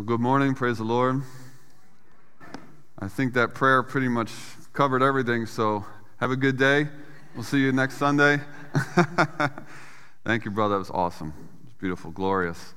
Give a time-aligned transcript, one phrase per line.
[0.00, 0.54] Well, good morning.
[0.54, 1.20] Praise the Lord.
[2.98, 4.32] I think that prayer pretty much
[4.72, 5.84] covered everything, so
[6.16, 6.88] have a good day.
[7.34, 8.40] We'll see you next Sunday.
[10.24, 10.76] Thank you, brother.
[10.76, 11.34] That was awesome.
[11.60, 12.72] It was beautiful, glorious.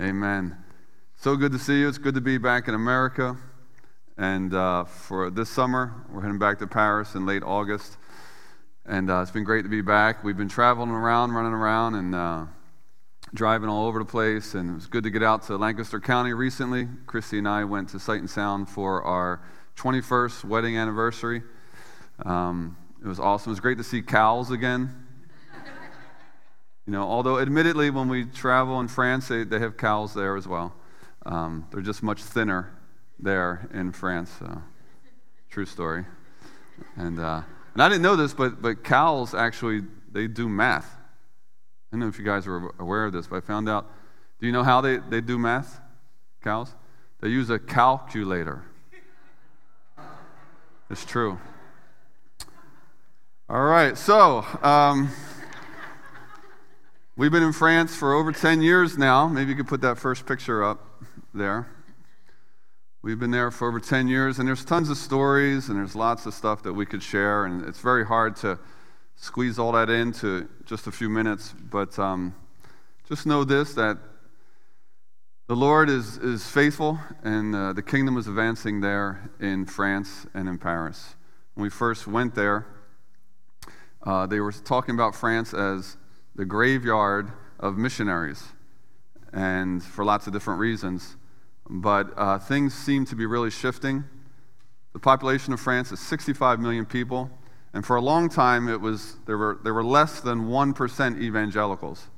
[0.00, 0.56] Amen.
[1.14, 1.88] So good to see you.
[1.88, 3.36] It's good to be back in America.
[4.16, 7.98] And uh, for this summer, we're heading back to Paris in late August.
[8.84, 10.24] And uh, it's been great to be back.
[10.24, 12.46] We've been traveling around, running around, and uh,
[13.34, 16.32] driving all over the place, and it was good to get out to Lancaster County
[16.32, 16.88] recently.
[17.06, 19.40] Christy and I went to Sight and Sound for our
[19.76, 21.42] 21st wedding anniversary.
[22.24, 23.50] Um, it was awesome.
[23.50, 25.06] It was great to see cows again.
[26.86, 30.48] You know, although admittedly, when we travel in France, they, they have cows there as
[30.48, 30.74] well.
[31.26, 32.72] Um, they're just much thinner
[33.18, 34.32] there in France.
[34.38, 34.62] So.
[35.50, 36.04] True story.
[36.96, 37.42] And, uh,
[37.74, 40.97] and I didn't know this, but, but cows actually, they do math.
[41.90, 43.90] I don't know if you guys are aware of this, but I found out.
[44.40, 45.80] Do you know how they, they do math,
[46.44, 46.74] cows?
[47.20, 48.62] They use a calculator.
[50.90, 51.40] It's true.
[53.48, 55.10] All right, so um,
[57.16, 59.26] we've been in France for over 10 years now.
[59.26, 60.84] Maybe you could put that first picture up
[61.32, 61.66] there.
[63.00, 66.26] We've been there for over 10 years, and there's tons of stories, and there's lots
[66.26, 68.58] of stuff that we could share, and it's very hard to
[69.18, 72.34] squeeze all that into just a few minutes, but um,
[73.08, 73.98] just know this that
[75.48, 80.48] the Lord is, is faithful, and uh, the kingdom is advancing there in France and
[80.48, 81.16] in Paris.
[81.54, 82.66] When we first went there,
[84.04, 85.96] uh, they were talking about France as
[86.36, 88.44] the graveyard of missionaries,
[89.32, 91.16] and for lots of different reasons.
[91.68, 94.04] But uh, things seem to be really shifting.
[94.92, 97.30] The population of France is 65 million people.
[97.78, 102.08] And for a long time, it was, there, were, there were less than 1% evangelicals.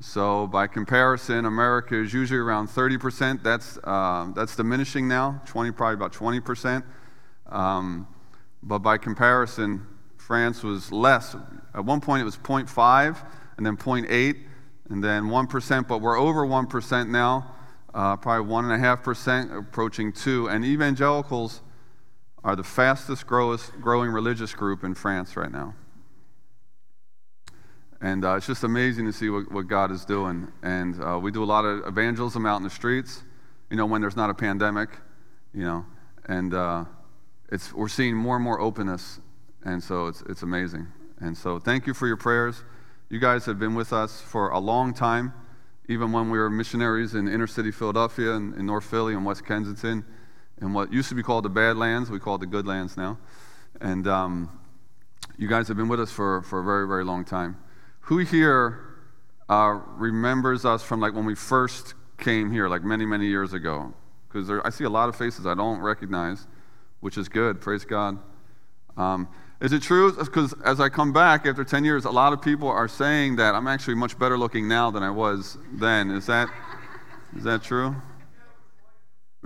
[0.00, 3.42] So, by comparison, America is usually around 30%.
[3.42, 6.84] That's, uh, that's diminishing now, 20, probably about 20%.
[7.46, 8.06] Um,
[8.62, 9.86] but by comparison,
[10.18, 11.34] France was less.
[11.74, 13.16] At one point, it was 0.5,
[13.56, 14.36] and then 0.8,
[14.90, 15.88] and then 1%.
[15.88, 17.54] But we're over 1% now,
[17.94, 21.62] uh, probably 1.5%, approaching 2 And evangelicals
[22.46, 25.74] are the fastest growing religious group in France right now.
[28.00, 30.46] And uh, it's just amazing to see what, what God is doing.
[30.62, 33.24] And uh, we do a lot of evangelism out in the streets,
[33.68, 34.90] you know, when there's not a pandemic,
[35.52, 35.84] you know,
[36.26, 36.84] and uh,
[37.50, 39.18] it's, we're seeing more and more openness.
[39.64, 40.86] And so it's, it's amazing.
[41.18, 42.62] And so thank you for your prayers.
[43.10, 45.32] You guys have been with us for a long time,
[45.88, 49.44] even when we were missionaries in inner city Philadelphia and in North Philly and West
[49.44, 50.04] Kensington
[50.60, 52.10] in what used to be called the bad lands.
[52.10, 53.18] We call it the good lands now.
[53.80, 54.60] And um,
[55.36, 57.58] you guys have been with us for, for a very, very long time.
[58.02, 58.80] Who here
[59.48, 63.92] uh, remembers us from like when we first came here, like many, many years ago?
[64.28, 66.46] Because I see a lot of faces I don't recognize,
[67.00, 67.60] which is good.
[67.60, 68.18] Praise God.
[68.96, 69.28] Um,
[69.60, 70.12] is it true?
[70.12, 73.54] Because as I come back after 10 years, a lot of people are saying that
[73.54, 76.10] I'm actually much better looking now than I was then.
[76.10, 76.48] Is that,
[77.34, 77.96] is that true?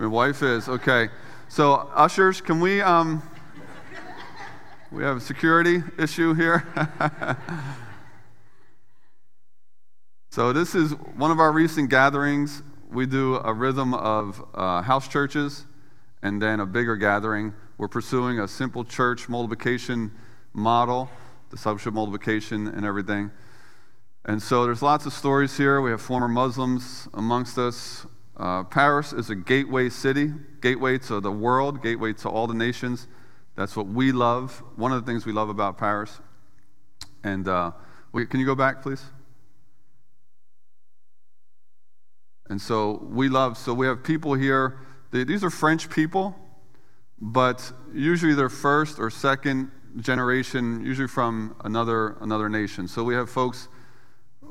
[0.01, 0.67] My wife is.
[0.67, 1.09] Okay.
[1.47, 3.21] So, ushers, can we, um,
[4.91, 6.65] we have a security issue here.
[10.31, 12.63] so, this is one of our recent gatherings.
[12.91, 15.67] We do a rhythm of uh, house churches
[16.23, 17.53] and then a bigger gathering.
[17.77, 20.11] We're pursuing a simple church multiplication
[20.51, 21.11] model,
[21.51, 23.29] discipleship multiplication and everything.
[24.25, 25.79] And so there's lots of stories here.
[25.79, 28.07] We have former Muslims amongst us.
[28.37, 30.31] Uh, Paris is a gateway city,
[30.61, 33.07] gateway to the world, gateway to all the nations.
[33.55, 34.63] That's what we love.
[34.75, 36.19] One of the things we love about Paris.
[37.23, 37.71] And uh,
[38.13, 39.03] can you go back, please?
[42.49, 44.79] And so we love, so we have people here,
[45.11, 46.35] they, these are French people,
[47.19, 52.87] but usually they're first or second generation, usually from another, another nation.
[52.87, 53.67] So we have folks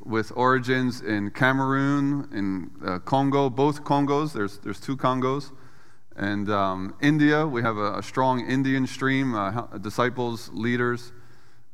[0.04, 4.32] with origins in Cameroon, in uh, Congo, both Congos.
[4.32, 5.52] There's, there's two Congos.
[6.16, 11.12] And um, India, we have a, a strong Indian stream, uh, disciples, leaders.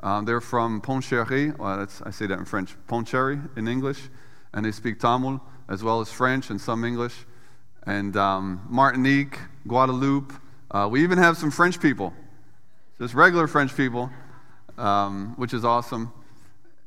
[0.01, 1.57] Um, they're from Pondichéry.
[1.59, 4.01] Well, I say that in French, Pondicherry in English.
[4.53, 7.27] And they speak Tamil as well as French and some English.
[7.85, 10.33] And um, Martinique, Guadeloupe.
[10.71, 12.13] Uh, we even have some French people,
[12.99, 14.11] just regular French people,
[14.77, 16.13] um, which is awesome.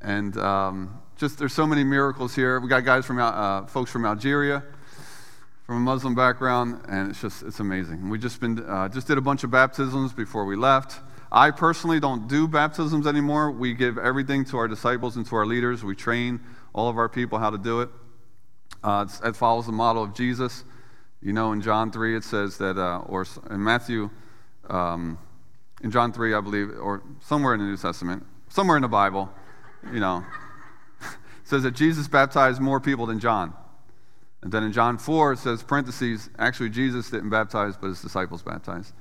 [0.01, 2.60] And um, just there's so many miracles here.
[2.60, 4.63] We got guys from uh, folks from Algeria,
[5.66, 8.10] from a Muslim background, and it's just it's amazing.
[8.10, 11.00] We just been uh, just did a bunch of baptisms before we left.
[11.31, 13.51] I personally don't do baptisms anymore.
[13.51, 15.84] We give everything to our disciples and to our leaders.
[15.84, 16.40] We train
[16.74, 17.90] all of our people how to do it.
[18.84, 20.63] Uh, it follows the model of Jesus.
[21.22, 24.10] You know, in John 3, it says that, uh, or in Matthew,
[24.69, 25.19] um,
[25.84, 29.30] in John 3, I believe, or somewhere in the New Testament, somewhere in the Bible,
[29.92, 30.26] you know,
[31.44, 33.54] says that Jesus baptized more people than John.
[34.42, 38.42] And then in John 4, it says, parentheses, actually, Jesus didn't baptize, but his disciples
[38.42, 38.94] baptized.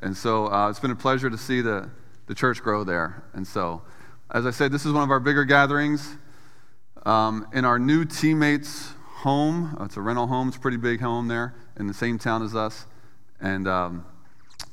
[0.00, 1.90] And so uh, it's been a pleasure to see the,
[2.26, 3.24] the church grow there.
[3.34, 3.82] And so,
[4.30, 6.16] as I said, this is one of our bigger gatherings.
[7.04, 11.00] Um, in our new teammates' home, uh, it's a rental home, it's a pretty big
[11.00, 12.86] home there in the same town as us.
[13.40, 14.06] And um,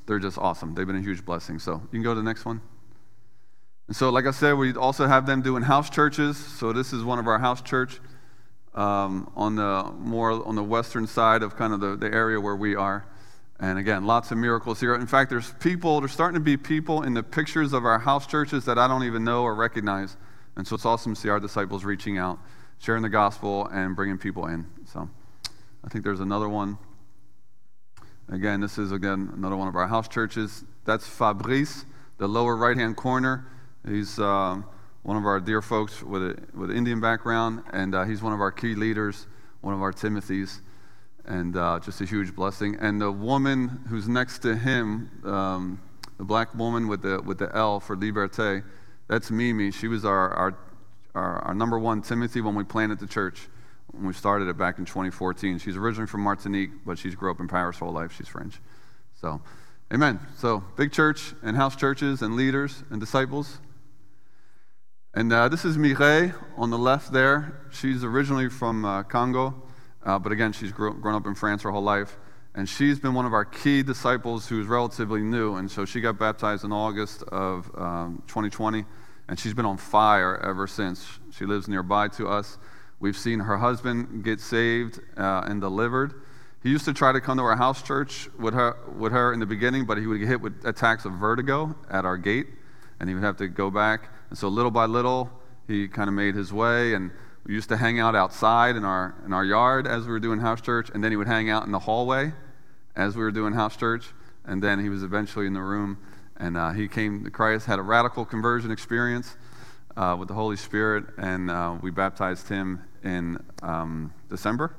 [0.06, 0.76] they're just awesome.
[0.76, 1.60] They've been a huge blessing.
[1.60, 2.62] So, you can go to the next one.
[3.88, 6.38] And so, like I said, we also have them doing house churches.
[6.38, 8.00] So, this is one of our house church
[8.74, 12.56] um, on the more on the western side of kind of the, the area where
[12.56, 13.06] we are.
[13.60, 14.96] And again, lots of miracles here.
[14.96, 18.28] In fact, there's people, there's starting to be people in the pictures of our house
[18.28, 20.18] churches that I don't even know or recognize.
[20.58, 22.38] And so it's awesome to see our disciples reaching out,
[22.80, 24.66] sharing the gospel, and bringing people in.
[24.92, 25.10] So
[25.86, 26.78] I think there's another one.
[28.28, 30.66] Again, this is, again, another one of our house churches.
[30.84, 31.86] That's Fabrice,
[32.18, 33.48] the lower right hand corner.
[33.88, 34.62] He's uh,
[35.04, 38.34] one of our dear folks with, a, with an Indian background, and uh, he's one
[38.34, 39.28] of our key leaders,
[39.62, 40.62] one of our Timothys,
[41.26, 42.78] and uh, just a huge blessing.
[42.80, 45.80] And the woman who's next to him, um,
[46.18, 48.64] the black woman with the, with the L for Liberté,
[49.08, 49.70] that's Mimi.
[49.70, 50.58] She was our, our,
[51.14, 53.48] our, our number one Timothy when we planted the church,
[53.92, 55.60] when we started it back in 2014.
[55.60, 58.16] She's originally from Martinique, but she's grew up in Paris whole life.
[58.18, 58.60] She's French.
[59.22, 59.42] So,
[59.94, 60.20] amen.
[60.38, 63.60] So, big church and house churches and leaders and disciples.
[65.18, 67.62] And uh, this is Mireille on the left there.
[67.72, 69.56] She's originally from uh, Congo,
[70.04, 72.18] uh, but again, she's grown up in France her whole life.
[72.54, 75.56] And she's been one of our key disciples who's relatively new.
[75.56, 78.84] And so she got baptized in August of um, 2020,
[79.30, 81.08] and she's been on fire ever since.
[81.32, 82.58] She lives nearby to us.
[83.00, 86.14] We've seen her husband get saved uh, and delivered.
[86.62, 89.40] He used to try to come to our house church with her, with her in
[89.40, 92.48] the beginning, but he would get hit with attacks of vertigo at our gate,
[93.00, 94.10] and he would have to go back.
[94.30, 95.30] And so little by little,
[95.68, 96.94] he kind of made his way.
[96.94, 97.12] And
[97.46, 100.40] we used to hang out outside in our, in our yard as we were doing
[100.40, 100.90] house church.
[100.94, 102.34] And then he would hang out in the hallway
[102.96, 104.08] as we were doing house church.
[104.46, 105.98] And then he was eventually in the room.
[106.38, 109.38] And uh, he came to Christ, had a radical conversion experience
[109.96, 111.06] uh, with the Holy Spirit.
[111.18, 114.76] And uh, we baptized him in um, December,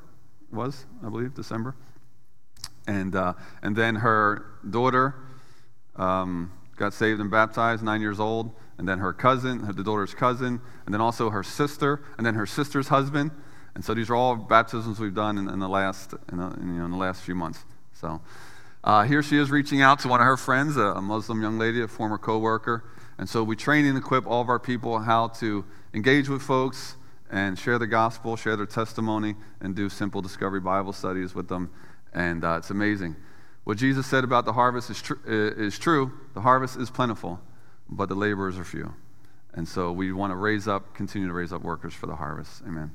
[0.50, 1.74] was, I believe, December.
[2.86, 5.14] And, uh, and then her daughter
[5.96, 10.60] um, got saved and baptized, nine years old and then her cousin, the daughter's cousin,
[10.84, 13.30] and then also her sister, and then her sister's husband.
[13.74, 16.74] And so these are all baptisms we've done in, in the last in the, in,
[16.74, 17.64] you know, in the last few months.
[17.94, 18.20] So
[18.84, 21.82] uh, here she is reaching out to one of her friends, a, Muslim young lady,
[21.82, 22.84] a former coworker.
[23.18, 25.64] And so we train and equip all of our people how to
[25.94, 26.96] engage with folks
[27.30, 31.70] and share the gospel, share their testimony, and do simple discovery Bible studies with them.
[32.12, 33.16] And uh, it's amazing.
[33.66, 36.12] What Jesus said about the harvest is, tr- is true.
[36.34, 37.40] The harvest is plentiful
[37.88, 38.94] but the laborers are few.
[39.54, 42.62] And so we want to raise up, continue to raise up workers for the harvest.
[42.66, 42.94] Amen.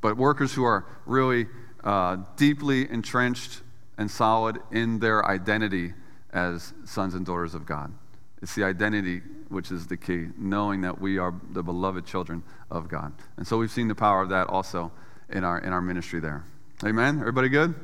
[0.00, 1.46] But workers who are really
[1.84, 3.60] uh, deeply entrenched
[3.98, 5.92] and solid in their identity
[6.32, 7.92] as sons and daughters of God.
[8.40, 12.88] It's the identity which is the key, knowing that we are the beloved children of
[12.88, 13.12] God.
[13.36, 14.92] And so we've seen the power of that also
[15.28, 16.44] in our, in our ministry there.
[16.84, 17.18] Amen?
[17.18, 17.74] Everybody good?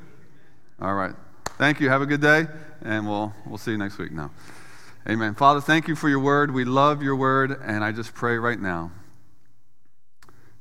[0.81, 1.15] All right.
[1.57, 1.89] Thank you.
[1.89, 2.49] Have a good day,
[2.83, 4.33] and we'll, we'll see you next week now.
[5.09, 5.35] Amen.
[5.35, 6.53] Father, thank you for your word.
[6.53, 8.91] We love your word, and I just pray right now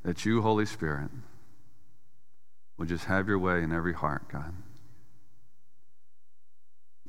[0.04, 1.10] that you, Holy Spirit,
[2.78, 4.54] will just have your way in every heart, God.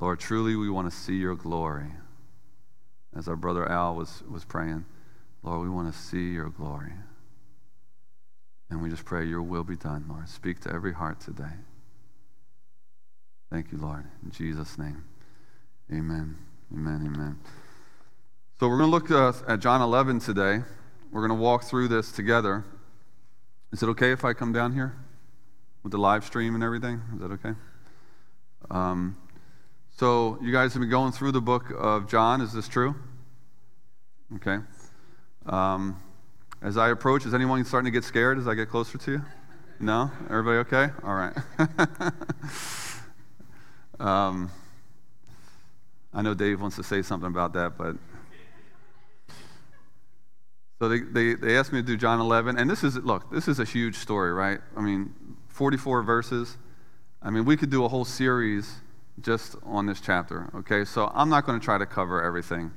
[0.01, 1.93] Lord, truly we want to see your glory.
[3.15, 4.87] As our brother Al was, was praying,
[5.43, 6.95] Lord, we want to see your glory.
[8.71, 10.29] And we just pray your will be done, Lord.
[10.31, 11.53] Speak to every heart today.
[13.55, 14.05] Thank you, Lord.
[14.25, 15.05] In Jesus' name,
[15.89, 16.37] amen.
[16.73, 17.39] Amen, amen.
[18.59, 20.65] So we're going to look uh, at John 11 today.
[21.13, 22.65] We're going to walk through this together.
[23.71, 24.97] Is it okay if I come down here
[25.85, 27.01] with the live stream and everything?
[27.15, 27.53] Is that okay?
[28.73, 29.17] Um,
[29.97, 32.41] so you guys have been going through the book of John.
[32.41, 32.97] Is this true?
[34.35, 34.59] Okay.
[35.47, 36.03] Um,
[36.61, 39.23] as I approach, is anyone starting to get scared as I get closer to you?
[39.79, 40.11] No?
[40.29, 40.93] Everybody okay?
[41.05, 41.37] All right.
[44.01, 44.51] um,
[46.13, 47.97] I know Dave wants to say something about that, but.
[50.81, 53.49] So they, they, they asked me to do John 11, and this is, look, this
[53.49, 54.61] is a huge story, right?
[54.77, 55.15] I mean,
[55.49, 56.59] 44 verses.
[57.23, 58.75] I mean, we could do a whole series
[59.21, 60.85] just on this chapter, okay?
[60.85, 62.73] So I'm not going to try to cover everything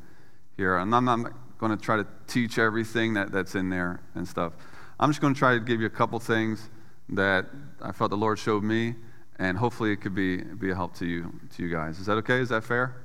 [0.55, 4.27] here, and I'm not going to try to teach everything that, that's in there and
[4.27, 4.53] stuff.
[4.99, 6.69] I'm just going to try to give you a couple things
[7.09, 7.45] that
[7.81, 8.95] I felt the Lord showed me,
[9.39, 11.99] and hopefully it could be, be a help to you, to you guys.
[11.99, 12.39] Is that okay?
[12.39, 12.95] Is that fair?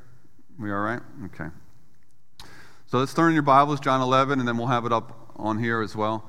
[0.58, 1.00] We all right?
[1.26, 1.48] Okay.
[2.86, 5.58] So let's turn in your Bibles, John 11, and then we'll have it up on
[5.58, 6.28] here as well.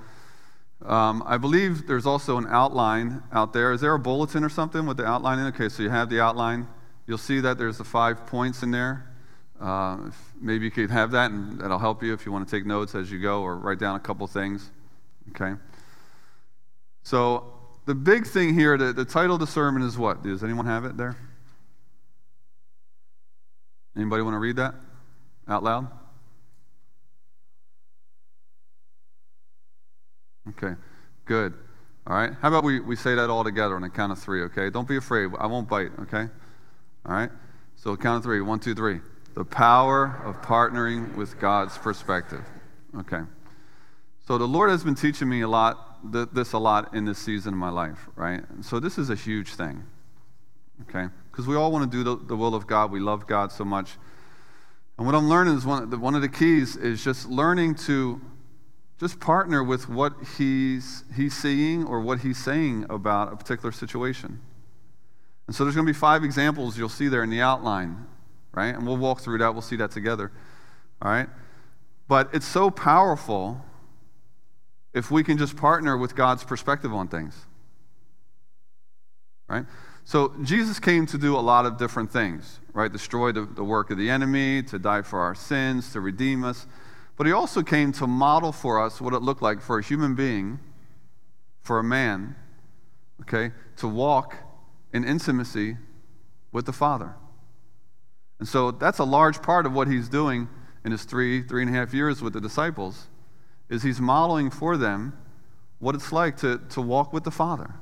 [0.85, 3.71] Um, I believe there's also an outline out there.
[3.71, 5.45] Is there a bulletin or something with the outline in?
[5.45, 5.55] It?
[5.55, 6.67] Okay, so you have the outline.
[7.07, 9.09] You'll see that there's the five points in there.
[9.59, 10.09] Uh,
[10.41, 12.95] maybe you could have that, and that'll help you if you want to take notes
[12.95, 14.71] as you go or write down a couple things.
[15.29, 15.53] Okay?
[17.03, 17.52] So,
[17.85, 20.23] the big thing here, the, the title of the sermon is what?
[20.23, 21.17] Does anyone have it there?
[23.95, 24.73] Anybody want to read that
[25.47, 25.87] out loud?
[30.49, 30.75] Okay,
[31.25, 31.53] good.
[32.05, 32.33] All right.
[32.41, 34.69] How about we, we say that all together on a count of three, okay?
[34.69, 35.31] Don't be afraid.
[35.39, 36.27] I won't bite, okay?
[37.05, 37.29] All right?
[37.77, 38.41] So, count of three.
[38.41, 38.99] One, two, three.
[39.35, 42.43] The power of partnering with God's perspective.
[42.97, 43.21] Okay.
[44.27, 47.17] So, the Lord has been teaching me a lot, th- this a lot in this
[47.17, 48.43] season of my life, right?
[48.61, 49.83] So, this is a huge thing,
[50.83, 51.07] okay?
[51.31, 52.91] Because we all want to do the, the will of God.
[52.91, 53.97] We love God so much.
[54.97, 58.21] And what I'm learning is one, one of the keys is just learning to
[58.99, 64.39] just partner with what he's, he's seeing or what he's saying about a particular situation.
[65.47, 68.05] And so there's going to be five examples you'll see there in the outline,
[68.53, 68.73] right?
[68.73, 69.53] And we'll walk through that.
[69.53, 70.31] We'll see that together,
[71.01, 71.27] all right?
[72.07, 73.65] But it's so powerful
[74.93, 77.35] if we can just partner with God's perspective on things,
[79.47, 79.65] right?
[80.05, 82.91] So Jesus came to do a lot of different things, right?
[82.91, 86.67] Destroy the, the work of the enemy, to die for our sins, to redeem us.
[87.15, 90.15] But he also came to model for us what it looked like for a human
[90.15, 90.59] being,
[91.61, 92.35] for a man,
[93.21, 94.35] okay, to walk
[94.91, 95.77] in intimacy
[96.51, 97.15] with the Father.
[98.39, 100.49] And so that's a large part of what he's doing
[100.83, 103.07] in his three, three and a half years with the disciples,
[103.69, 105.17] is he's modeling for them
[105.79, 107.75] what it's like to, to walk with the Father.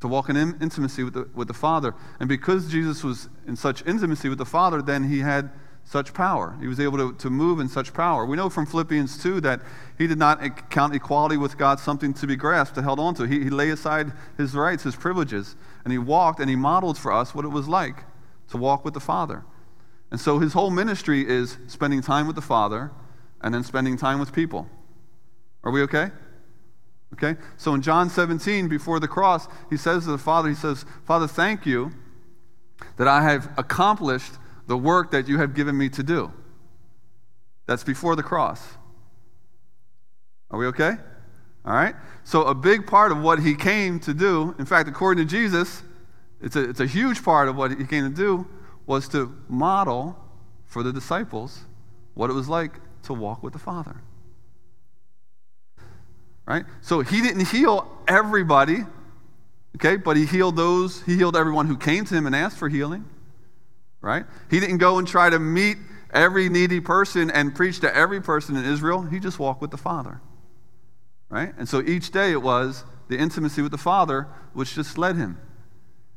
[0.00, 1.94] To walk in intimacy with the, with the Father.
[2.20, 5.50] And because Jesus was in such intimacy with the Father, then he had
[5.84, 6.56] such power.
[6.60, 8.24] He was able to, to move in such power.
[8.24, 9.60] We know from Philippians 2 that
[9.98, 13.24] he did not count equality with God something to be grasped, to held on to.
[13.24, 17.12] He, he laid aside his rights, his privileges, and he walked and he modeled for
[17.12, 18.04] us what it was like
[18.48, 19.44] to walk with the Father.
[20.10, 22.90] And so his whole ministry is spending time with the Father
[23.44, 24.66] and then spending time with people.
[25.62, 26.10] Are we okay?
[27.12, 27.38] Okay?
[27.58, 31.28] So in John 17, before the cross, he says to the Father, he says, Father,
[31.28, 31.92] thank you
[32.96, 34.32] that I have accomplished
[34.66, 36.32] the work that you have given me to do.
[37.66, 38.62] That's before the cross.
[40.50, 40.92] Are we okay?
[41.66, 41.94] All right?
[42.24, 45.82] So, a big part of what he came to do, in fact, according to Jesus,
[46.40, 48.46] it's a, it's a huge part of what he came to do,
[48.86, 50.18] was to model
[50.64, 51.60] for the disciples
[52.14, 53.96] what it was like to walk with the Father.
[56.46, 56.64] Right?
[56.82, 58.84] So, he didn't heal everybody,
[59.76, 62.68] okay, but he healed those, he healed everyone who came to him and asked for
[62.68, 63.04] healing
[64.04, 64.26] right?
[64.50, 65.78] He didn't go and try to meet
[66.12, 69.00] every needy person and preach to every person in Israel.
[69.00, 70.20] He just walked with the Father,
[71.30, 71.54] right?
[71.56, 75.40] And so each day it was the intimacy with the Father which just led him.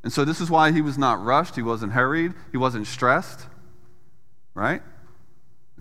[0.04, 3.48] And so this is why he was not rushed, he wasn't hurried, he wasn't stressed,
[4.54, 4.82] right?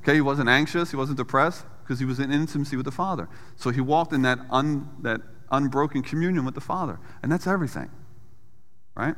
[0.06, 3.28] Okay, he wasn't anxious, he wasn't depressed because he was in intimacy with the Father.
[3.56, 5.20] So he walked in that, un, that
[5.50, 7.00] unbroken communion with the Father.
[7.24, 7.90] And that's everything,
[8.94, 9.16] right?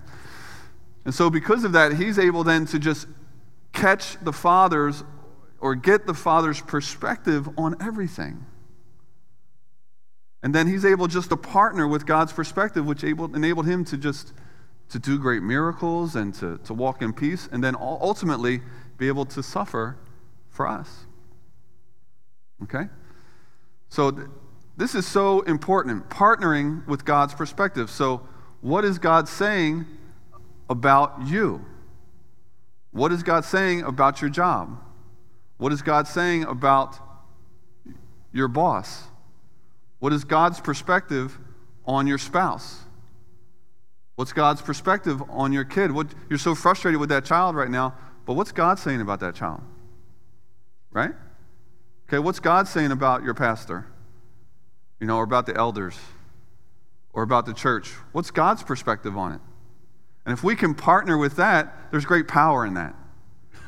[1.04, 3.07] And so, because of that, he's able then to just
[3.75, 5.04] catch the Father's
[5.61, 8.47] or get the Father's perspective on everything.
[10.42, 13.99] And then he's able just to partner with God's perspective, which able, enabled him to
[13.99, 14.33] just
[14.88, 18.62] to do great miracles and to, to walk in peace, and then ultimately
[18.97, 19.99] be able to suffer
[20.50, 21.07] for us.
[22.62, 22.85] Okay?
[23.88, 24.28] So th-
[24.76, 27.90] this is so important, partnering with God's perspective.
[27.90, 28.26] So,
[28.61, 29.87] what is God saying
[30.71, 31.64] about you?
[32.93, 34.78] What is God saying about your job?
[35.57, 36.97] What is God saying about
[38.33, 39.05] your boss?
[39.99, 41.37] What is God's perspective
[41.85, 42.81] on your spouse?
[44.14, 45.93] What's God's perspective on your kid?
[45.93, 47.95] What, you're so frustrated with that child right now,
[48.26, 49.61] but what's God saying about that child?
[50.90, 51.12] Right?
[52.09, 53.87] Okay, what's God saying about your pastor?
[55.00, 55.97] You know, or about the elders?
[57.12, 57.90] Or about the church?
[58.12, 59.40] What's God's perspective on it?
[60.25, 62.95] And if we can partner with that, there's great power in that.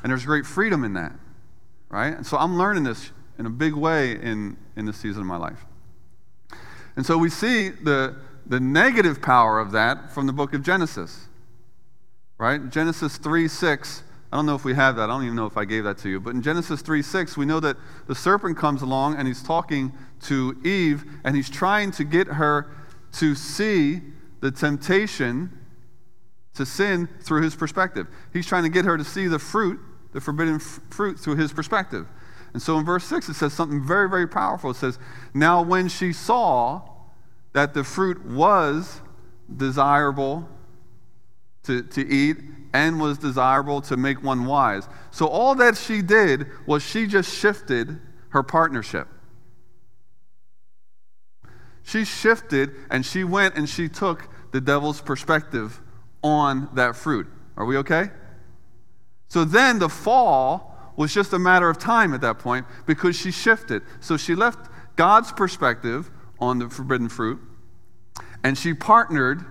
[0.03, 1.13] And there's great freedom in that.
[1.89, 2.15] Right?
[2.15, 5.37] And so I'm learning this in a big way in, in this season of my
[5.37, 5.65] life.
[6.97, 11.27] And so we see the, the negative power of that from the book of Genesis.
[12.39, 12.71] Right?
[12.71, 14.03] Genesis 3 6.
[14.33, 15.05] I don't know if we have that.
[15.05, 16.21] I don't even know if I gave that to you.
[16.21, 19.93] But in Genesis 3 6, we know that the serpent comes along and he's talking
[20.23, 22.71] to Eve and he's trying to get her
[23.13, 24.01] to see
[24.41, 25.59] the temptation
[26.55, 28.07] to sin through his perspective.
[28.33, 29.81] He's trying to get her to see the fruit,
[30.13, 32.07] the forbidden f- fruit, through his perspective.
[32.53, 34.71] And so in verse 6, it says something very, very powerful.
[34.71, 34.99] It says,
[35.35, 36.83] Now when she saw
[37.53, 39.01] that the fruit was
[39.57, 40.49] desirable
[41.65, 42.39] to, to eat
[42.73, 44.89] and was desirable to make one wise.
[45.11, 48.01] So all that she did was she just shifted
[48.31, 49.09] her partnership.
[51.83, 55.81] She shifted and she went and she took the devil's perspective
[56.23, 57.27] on that fruit.
[57.57, 58.11] Are we okay?
[59.29, 63.31] So then the fall was just a matter of time at that point because she
[63.31, 63.83] shifted.
[64.01, 67.41] So she left God's perspective on the forbidden fruit
[68.45, 69.45] and she partnered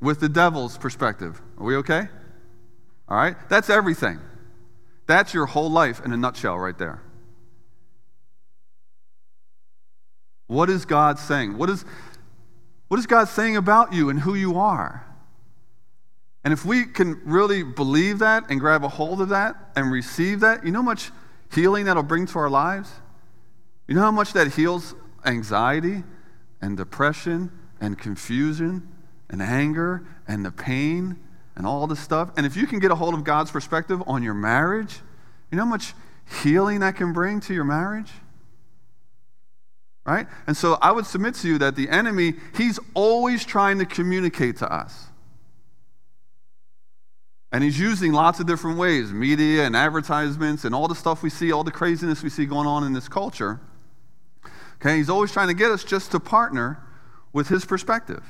[0.00, 1.40] with the devil's perspective.
[1.58, 2.08] Are we okay?
[3.12, 3.36] All right?
[3.50, 4.20] That's everything.
[5.06, 7.02] That's your whole life in a nutshell, right there.
[10.46, 11.58] What is God saying?
[11.58, 11.84] What is,
[12.88, 15.06] what is God saying about you and who you are?
[16.42, 20.40] And if we can really believe that and grab a hold of that and receive
[20.40, 21.10] that, you know how much
[21.52, 22.90] healing that'll bring to our lives?
[23.88, 24.94] You know how much that heals
[25.26, 26.02] anxiety
[26.62, 28.88] and depression and confusion
[29.28, 31.18] and anger and the pain
[31.56, 32.30] and all this stuff?
[32.36, 35.00] And if you can get a hold of God's perspective on your marriage,
[35.50, 35.94] you know how much
[36.42, 38.10] healing that can bring to your marriage?
[40.04, 40.26] Right?
[40.46, 44.56] And so I would submit to you that the enemy, he's always trying to communicate
[44.58, 45.06] to us.
[47.52, 51.30] And he's using lots of different ways media and advertisements and all the stuff we
[51.30, 53.60] see, all the craziness we see going on in this culture.
[54.76, 56.82] Okay, he's always trying to get us just to partner
[57.32, 58.24] with his perspective.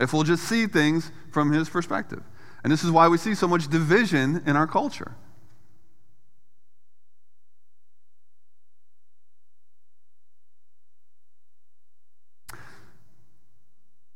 [0.00, 2.22] If we'll just see things from his perspective.
[2.62, 5.14] And this is why we see so much division in our culture.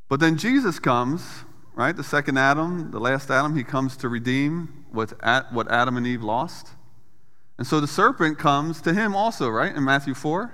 [0.09, 1.97] But then Jesus comes right?
[1.97, 5.13] The second Adam, the last Adam, he comes to redeem what,
[5.53, 6.71] what Adam and Eve lost.
[7.59, 9.75] And so the serpent comes to him also, right?
[9.75, 10.53] In Matthew 4.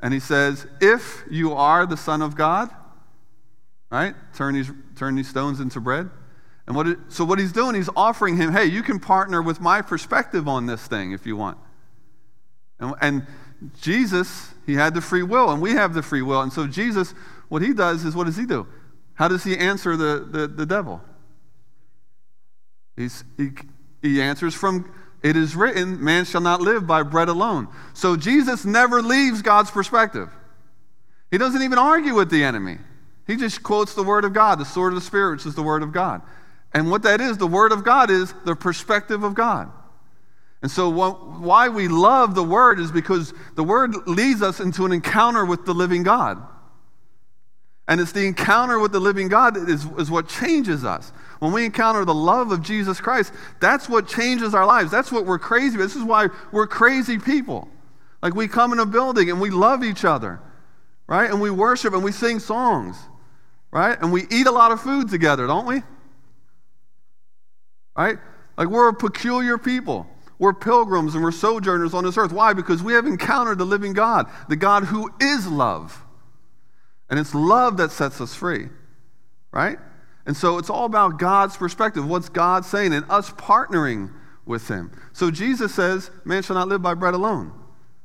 [0.00, 2.70] And he says, If you are the Son of God,
[3.90, 4.14] right?
[4.34, 6.10] Turn these, turn these stones into bread.
[6.66, 9.60] And what it, so what he's doing, he's offering him, hey, you can partner with
[9.60, 11.58] my perspective on this thing if you want.
[12.80, 13.26] And, and
[13.80, 16.42] Jesus, he had the free will, and we have the free will.
[16.42, 17.14] And so Jesus,
[17.48, 18.66] what he does is, what does he do?
[19.14, 21.00] How does he answer the, the, the devil?
[22.96, 23.50] He's, he,
[24.02, 27.68] he answers from, It is written, man shall not live by bread alone.
[27.94, 30.28] So Jesus never leaves God's perspective.
[31.30, 32.78] He doesn't even argue with the enemy.
[33.26, 35.62] He just quotes the Word of God, the sword of the Spirit, which is the
[35.62, 36.22] Word of God.
[36.72, 39.70] And what that is, the Word of God is the perspective of God.
[40.62, 44.92] And so, why we love the Word is because the Word leads us into an
[44.92, 46.42] encounter with the living God.
[47.88, 51.12] And it's the encounter with the living God that is, is what changes us.
[51.38, 54.90] When we encounter the love of Jesus Christ, that's what changes our lives.
[54.90, 55.76] That's what we're crazy.
[55.76, 57.68] This is why we're crazy people.
[58.22, 60.40] Like we come in a building and we love each other,
[61.06, 61.30] right?
[61.30, 62.96] And we worship and we sing songs,
[63.70, 64.00] right?
[64.00, 65.82] And we eat a lot of food together, don't we?
[67.96, 68.18] Right?
[68.56, 70.06] Like we're a peculiar people.
[70.38, 72.32] We're pilgrims and we're sojourners on this earth.
[72.32, 72.52] Why?
[72.52, 76.02] Because we have encountered the living God, the God who is love.
[77.08, 78.68] And it's love that sets us free,
[79.52, 79.78] right?
[80.26, 82.06] And so it's all about God's perspective.
[82.06, 82.92] What's God saying?
[82.92, 84.12] And us partnering
[84.44, 84.90] with Him.
[85.12, 87.52] So Jesus says, Man shall not live by bread alone.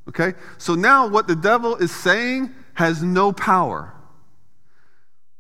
[0.08, 0.34] Okay?
[0.58, 3.94] So now what the devil is saying has no power.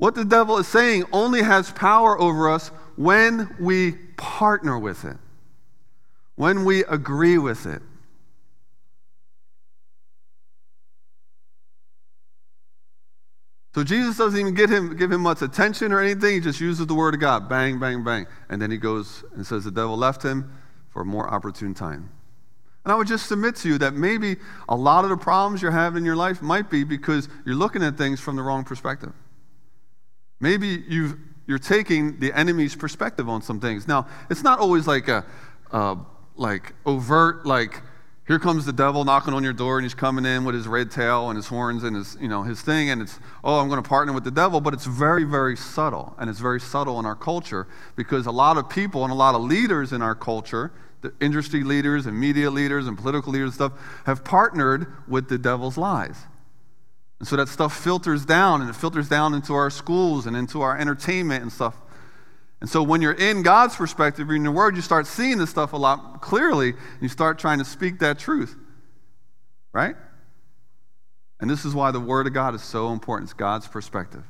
[0.02, 5.18] What the devil is saying only has power over us when we partner with it,
[6.34, 7.84] when we agree with it.
[13.76, 16.34] So Jesus doesn't even get him, give him much attention or anything.
[16.34, 17.48] He just uses the word of God.
[17.48, 18.26] Bang, bang, bang.
[18.50, 20.52] And then he goes and says the devil left him
[20.90, 22.10] for a more opportune time.
[22.86, 24.38] And I would just submit to you that maybe
[24.68, 27.84] a lot of the problems you're having in your life might be because you're looking
[27.84, 29.14] at things from the wrong perspective.
[30.42, 33.88] Maybe you you're taking the enemy's perspective on some things.
[33.88, 35.26] Now, it's not always like a
[35.72, 35.96] uh,
[36.36, 37.82] like overt, like
[38.28, 40.92] here comes the devil knocking on your door and he's coming in with his red
[40.92, 43.82] tail and his horns and his, you know, his thing and it's, oh, I'm going
[43.82, 46.16] to partner with the devil, but it's very, very subtle.
[46.18, 49.36] And it's very subtle in our culture because a lot of people and a lot
[49.36, 53.54] of leaders in our culture, the industry leaders and media leaders and political leaders and
[53.56, 53.74] stuff,
[54.06, 56.28] have partnered with the devil's lies.
[57.22, 60.64] And so that stuff filters down and it filters down into our schools and into
[60.64, 61.76] our entertainment and stuff.
[62.62, 65.74] And so when you're in God's perspective, reading the Word, you start seeing this stuff
[65.74, 68.56] a lot clearly, and you start trying to speak that truth.
[69.72, 69.96] Right?
[71.40, 73.30] And this is why the Word of God is so important.
[73.30, 74.24] It's God's perspective.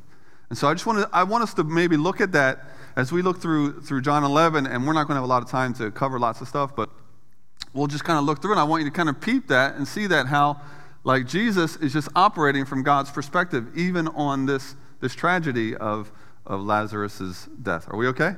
[0.49, 2.65] And so I just want to, I want us to maybe look at that
[2.97, 5.41] as we look through through John 11, and we're not going to have a lot
[5.41, 6.89] of time to cover lots of stuff, but
[7.71, 9.75] we'll just kind of look through, and I want you to kind of peep that
[9.75, 10.59] and see that how,
[11.03, 16.11] like Jesus is just operating from God's perspective, even on this this tragedy of
[16.45, 17.87] of Lazarus's death.
[17.89, 18.35] Are we okay?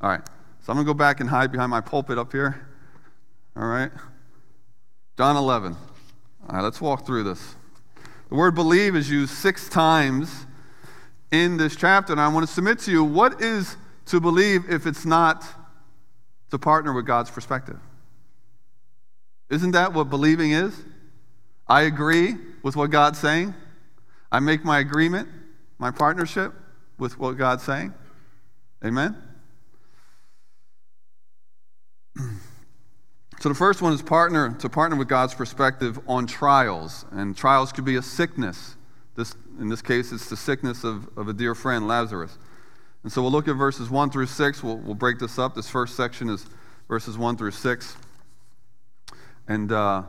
[0.00, 0.20] All right.
[0.62, 2.68] So I'm going to go back and hide behind my pulpit up here.
[3.56, 3.90] All right.
[5.16, 5.74] John 11.
[6.48, 7.54] All right, let's walk through this.
[8.28, 10.46] The word believe is used six times
[11.30, 14.86] in this chapter, and I want to submit to you what is to believe if
[14.86, 15.44] it's not
[16.50, 17.78] to partner with God's perspective?
[19.48, 20.80] Isn't that what believing is?
[21.70, 23.54] I agree with what God's saying.
[24.32, 25.28] I make my agreement,
[25.78, 26.52] my partnership
[26.98, 27.94] with what God's saying.
[28.84, 29.16] Amen?
[33.38, 37.72] So the first one is partner to partner with God's perspective on trials, and trials
[37.72, 38.76] could be a sickness.
[39.16, 42.36] This, in this case, it's the sickness of, of a dear friend, Lazarus.
[43.02, 44.62] And so we'll look at verses 1 through 6.
[44.62, 45.54] We'll, we'll break this up.
[45.54, 46.44] This first section is
[46.86, 47.96] verses 1 through 6.
[49.48, 50.02] And uh,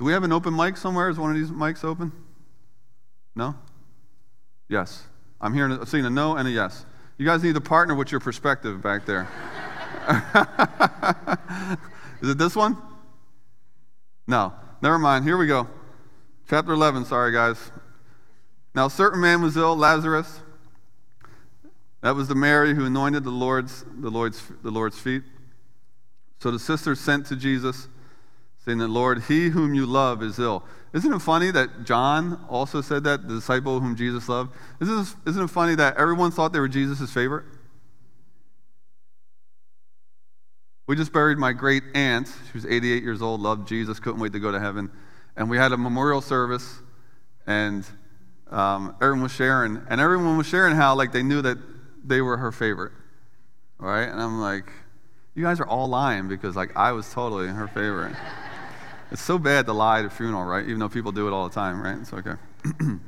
[0.00, 1.10] do we have an open mic somewhere?
[1.10, 2.10] Is one of these mics open?
[3.36, 3.54] No?
[4.66, 5.02] Yes.
[5.42, 6.86] I'm hearing, seeing a no and a yes.
[7.18, 9.28] You guys need to partner with your perspective back there.
[12.22, 12.78] Is it this one?
[14.26, 14.54] No.
[14.80, 15.26] Never mind.
[15.26, 15.68] Here we go.
[16.48, 17.04] Chapter 11.
[17.04, 17.70] Sorry, guys.
[18.74, 20.40] Now, a certain man was ill, Lazarus.
[22.00, 25.24] That was the Mary who anointed the Lord's, the Lord's, the Lord's feet.
[26.38, 27.88] So the sisters sent to Jesus,
[28.64, 30.64] saying that, Lord, he whom you love is ill.
[30.92, 34.52] Isn't it funny that John also said that, the disciple whom Jesus loved?
[34.80, 37.44] Isn't isn't it funny that everyone thought they were Jesus' favorite?
[40.86, 42.26] We just buried my great aunt.
[42.26, 44.90] She was 88 years old, loved Jesus, couldn't wait to go to heaven.
[45.36, 46.80] And we had a memorial service,
[47.46, 47.86] and
[48.50, 51.58] um, everyone was sharing, and everyone was sharing how like they knew that
[52.04, 52.92] they were her favorite,
[53.78, 54.08] right?
[54.08, 54.72] And I'm like,
[55.36, 58.16] you guys are all lying because like I was totally her favorite.
[59.10, 60.64] It's so bad to lie at a funeral, right?
[60.64, 61.98] Even though people do it all the time, right?
[61.98, 62.34] It's okay.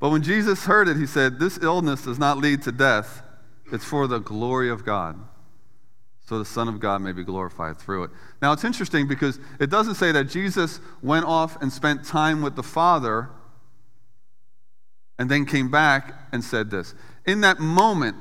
[0.00, 3.22] but when Jesus heard it, he said, "This illness does not lead to death;
[3.72, 5.18] it's for the glory of God."
[6.26, 8.10] so the Son of God may be glorified through it.
[8.40, 12.56] Now, it's interesting because it doesn't say that Jesus went off and spent time with
[12.56, 13.28] the Father
[15.18, 16.94] and then came back and said this.
[17.26, 18.16] In that moment,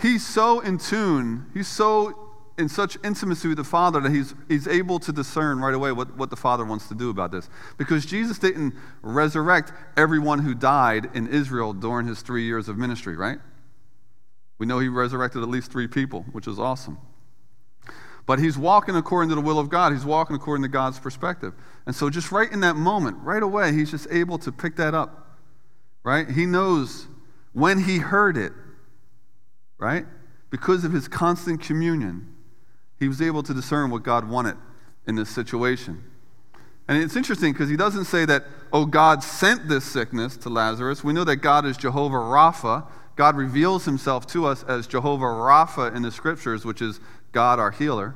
[0.00, 2.29] he's so in tune, he's so
[2.60, 6.16] in such intimacy with the Father that he's, he's able to discern right away what,
[6.16, 7.48] what the Father wants to do about this.
[7.76, 13.16] Because Jesus didn't resurrect everyone who died in Israel during his three years of ministry,
[13.16, 13.38] right?
[14.58, 16.98] We know he resurrected at least three people, which is awesome.
[18.26, 19.92] But he's walking according to the will of God.
[19.92, 21.54] He's walking according to God's perspective.
[21.86, 24.94] And so, just right in that moment, right away, he's just able to pick that
[24.94, 25.38] up.
[26.04, 26.30] Right?
[26.30, 27.08] He knows
[27.52, 28.52] when he heard it,
[29.78, 30.04] right?
[30.50, 32.36] Because of his constant communion,
[33.00, 34.56] he was able to discern what God wanted
[35.06, 36.04] in this situation.
[36.86, 41.02] And it's interesting because he doesn't say that, oh, God sent this sickness to Lazarus.
[41.02, 42.86] We know that God is Jehovah Rapha.
[43.16, 47.00] God reveals himself to us as Jehovah Rapha in the scriptures, which is
[47.32, 48.14] God our healer.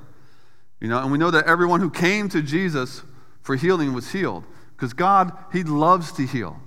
[0.80, 3.02] You know, and we know that everyone who came to Jesus
[3.42, 4.44] for healing was healed
[4.76, 6.60] because God, He loves to heal.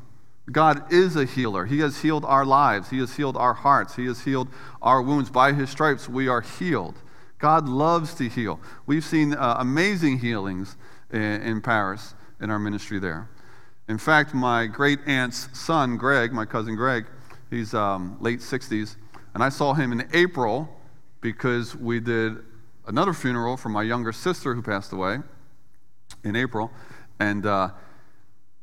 [0.52, 1.66] God is a healer.
[1.66, 2.90] He has healed our lives.
[2.90, 3.96] He has healed our hearts.
[3.96, 4.48] He has healed
[4.82, 5.30] our wounds.
[5.30, 6.96] By His stripes, we are healed.
[7.40, 8.60] God loves to heal.
[8.86, 10.76] We've seen uh, amazing healings
[11.12, 13.30] in, in Paris in our ministry there.
[13.88, 17.06] In fact, my great aunt's son, Greg, my cousin Greg,
[17.50, 18.96] he's um, late 60s,
[19.34, 20.68] and I saw him in April
[21.22, 22.38] because we did
[22.88, 25.20] another funeral for my younger sister who passed away
[26.24, 26.72] in April.
[27.20, 27.70] And uh,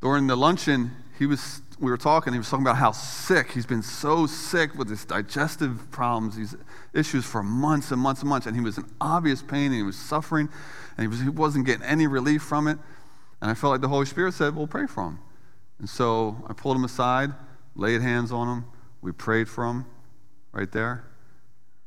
[0.00, 3.66] during the luncheon, he was, we were talking, he was talking about how sick, he's
[3.66, 6.56] been so sick with his digestive problems, these
[6.92, 8.46] issues for months and months and months.
[8.46, 10.48] And he was in obvious pain and he was suffering
[10.96, 12.78] and he, was, he wasn't getting any relief from it.
[13.40, 15.18] And I felt like the Holy Spirit said, Well, pray for him.
[15.78, 17.32] And so I pulled him aside,
[17.74, 18.64] laid hands on him,
[19.02, 19.86] we prayed for him
[20.52, 21.04] right there,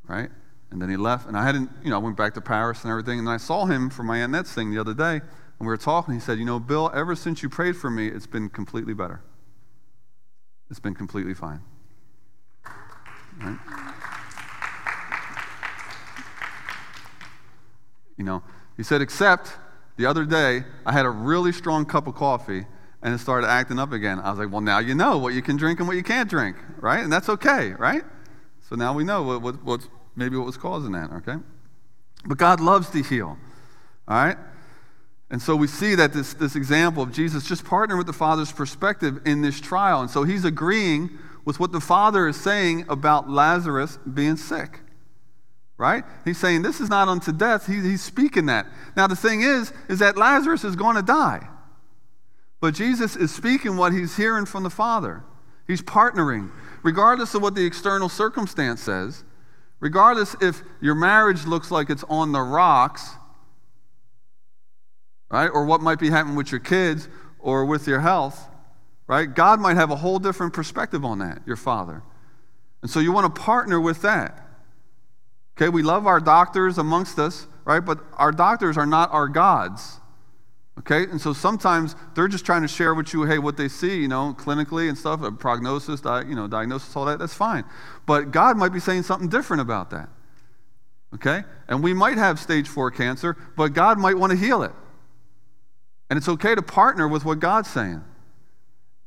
[0.08, 0.30] right?
[0.70, 2.92] And then he left, and I hadn't, you know, I went back to Paris and
[2.92, 5.22] everything, and I saw him for my Aunt Net's thing the other day, and
[5.62, 6.14] we were talking.
[6.14, 9.22] He said, You know, Bill, ever since you prayed for me, it's been completely better.
[10.70, 11.62] It's been completely fine.
[13.40, 13.58] Right?
[18.18, 18.44] You know,
[18.76, 19.54] he said, except
[19.96, 22.66] the other day, I had a really strong cup of coffee
[23.02, 24.20] and it started acting up again.
[24.20, 26.30] I was like, well, now you know what you can drink and what you can't
[26.30, 27.04] drink, right?
[27.04, 28.04] And that's okay, right?
[28.70, 31.36] So now we know what, what, what's, maybe what was causing that, okay?
[32.26, 33.38] But God loves to heal,
[34.08, 34.38] all right?
[35.30, 38.52] And so we see that this, this example of Jesus just partnering with the Father's
[38.52, 40.02] perspective in this trial.
[40.02, 41.10] And so he's agreeing
[41.44, 44.80] with what the Father is saying about Lazarus being sick.
[45.78, 46.04] Right?
[46.26, 47.68] He's saying this is not unto death.
[47.68, 48.68] He, he's speaking that.
[48.96, 51.48] Now the thing is, is that Lazarus is going to die.
[52.60, 55.24] But Jesus is speaking what he's hearing from the Father.
[55.68, 56.52] He's partnering.
[56.84, 59.24] Regardless of what the external circumstance says,
[59.80, 63.12] regardless if your marriage looks like it's on the rocks,
[65.30, 65.48] right?
[65.48, 67.08] Or what might be happening with your kids
[67.40, 68.50] or with your health,
[69.08, 69.34] right?
[69.34, 72.04] God might have a whole different perspective on that, your Father.
[72.82, 74.44] And so you want to partner with that.
[75.58, 77.80] Okay, we love our doctors amongst us, right?
[77.80, 80.00] But our doctors are not our gods.
[80.80, 84.00] Okay, and so sometimes they're just trying to share with you, hey, what they see,
[84.00, 87.64] you know, clinically and stuff, a prognosis, di- you know, diagnosis, all that, that's fine.
[88.06, 90.10] But God might be saying something different about that.
[91.16, 91.44] Okay?
[91.68, 94.72] And we might have stage four cancer, but God might want to heal it.
[96.10, 98.04] And it's okay to partner with what God's saying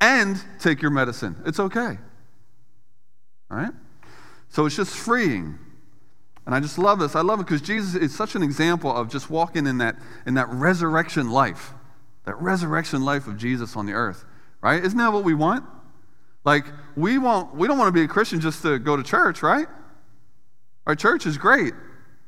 [0.01, 1.41] and take your medicine.
[1.47, 1.99] It's okay.
[3.51, 3.73] All right?
[4.49, 5.59] So it's just freeing.
[6.47, 7.15] And I just love this.
[7.15, 10.35] I love it because Jesus is such an example of just walking in that, in
[10.35, 11.73] that resurrection life,
[12.25, 14.25] that resurrection life of Jesus on the earth,
[14.61, 14.83] right?
[14.85, 15.65] Isn't that what we want?
[16.45, 16.65] Like,
[16.97, 19.67] we, want, we don't want to be a Christian just to go to church, right?
[20.87, 21.75] Our church is great,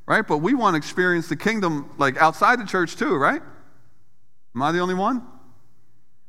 [0.07, 0.27] right?
[0.27, 3.43] But we want to experience the kingdom like outside the church too, right?
[4.55, 5.23] Am I the only one?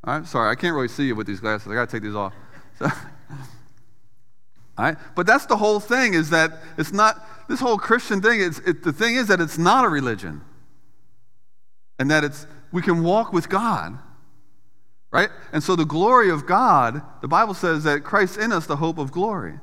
[0.05, 1.67] All right, sorry, I can't really see you with these glasses.
[1.69, 2.33] I got to take these off.
[2.79, 2.85] So,
[4.77, 8.39] all right, but that's the whole thing is that it's not, this whole Christian thing,
[8.39, 10.41] is, it, the thing is that it's not a religion.
[11.99, 13.97] And that it's, we can walk with God.
[15.11, 15.29] Right?
[15.51, 18.97] And so the glory of God, the Bible says that Christ in us, the hope
[18.97, 19.59] of glory.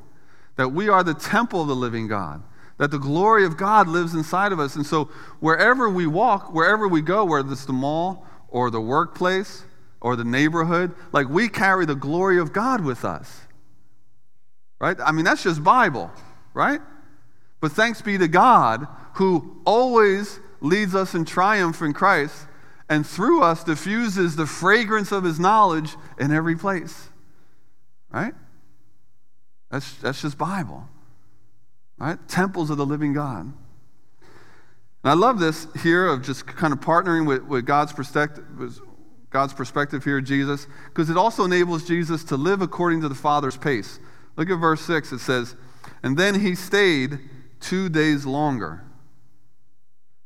[0.56, 2.42] That we are the temple of the living God.
[2.78, 4.76] That the glory of God lives inside of us.
[4.76, 9.64] And so wherever we walk, wherever we go, whether it's the mall or the workplace
[10.00, 13.40] or the neighborhood, like we carry the glory of God with us.
[14.80, 14.96] Right?
[15.00, 16.10] I mean, that's just Bible,
[16.54, 16.80] right?
[17.60, 22.46] But thanks be to God who always leads us in triumph in Christ
[22.88, 27.08] and through us diffuses the fragrance of his knowledge in every place.
[28.10, 28.34] Right?
[29.70, 30.88] That's, that's just Bible.
[31.98, 32.18] Right?
[32.28, 33.52] Temples of the living God.
[35.02, 38.44] And I love this here of just kind of partnering with, with God's perspective,
[39.30, 43.56] God's perspective here, Jesus, because it also enables Jesus to live according to the Father's
[43.56, 43.98] pace.
[44.36, 45.12] Look at verse 6.
[45.12, 45.56] It says,
[46.02, 47.18] And then he stayed
[47.60, 48.82] two days longer.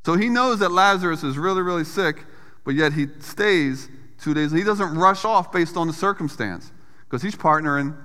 [0.05, 2.23] So he knows that Lazarus is really, really sick,
[2.63, 4.51] but yet he stays two days.
[4.51, 6.71] He doesn't rush off based on the circumstance
[7.05, 7.95] because he's partnering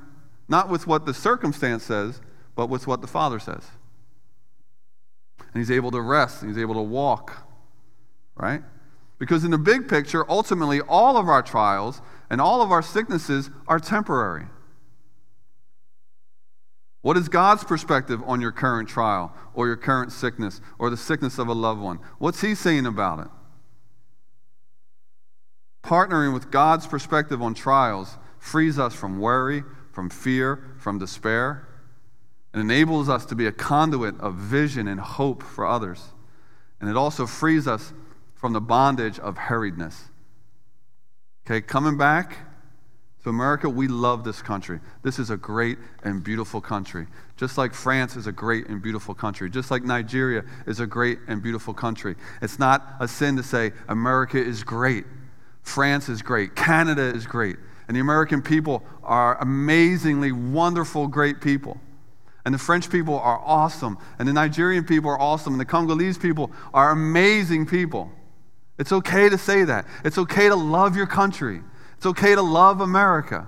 [0.48, 2.20] not with what the circumstance says,
[2.54, 3.66] but with what the Father says.
[5.40, 7.46] And he's able to rest, and he's able to walk,
[8.37, 8.62] right?
[9.18, 12.00] Because in the big picture, ultimately, all of our trials
[12.31, 14.46] and all of our sicknesses are temporary.
[17.03, 21.38] What is God's perspective on your current trial or your current sickness or the sickness
[21.38, 21.98] of a loved one?
[22.18, 23.29] What's He saying about it?
[25.83, 31.66] Partnering with God's perspective on trials frees us from worry, from fear, from despair,
[32.52, 36.08] and enables us to be a conduit of vision and hope for others.
[36.80, 37.92] And it also frees us
[38.34, 39.94] from the bondage of hurriedness.
[41.46, 42.38] Okay, coming back
[43.22, 44.80] to America, we love this country.
[45.02, 47.06] This is a great and beautiful country.
[47.36, 49.50] Just like France is a great and beautiful country.
[49.50, 52.16] Just like Nigeria is a great and beautiful country.
[52.40, 55.04] It's not a sin to say America is great.
[55.62, 56.56] France is great.
[56.56, 57.56] Canada is great.
[57.88, 61.78] And the American people are amazingly wonderful, great people.
[62.44, 63.98] And the French people are awesome.
[64.18, 65.55] And the Nigerian people are awesome.
[65.55, 68.11] And the Congolese people are amazing people.
[68.79, 69.87] It's okay to say that.
[70.05, 71.61] It's okay to love your country.
[71.96, 73.46] It's okay to love America.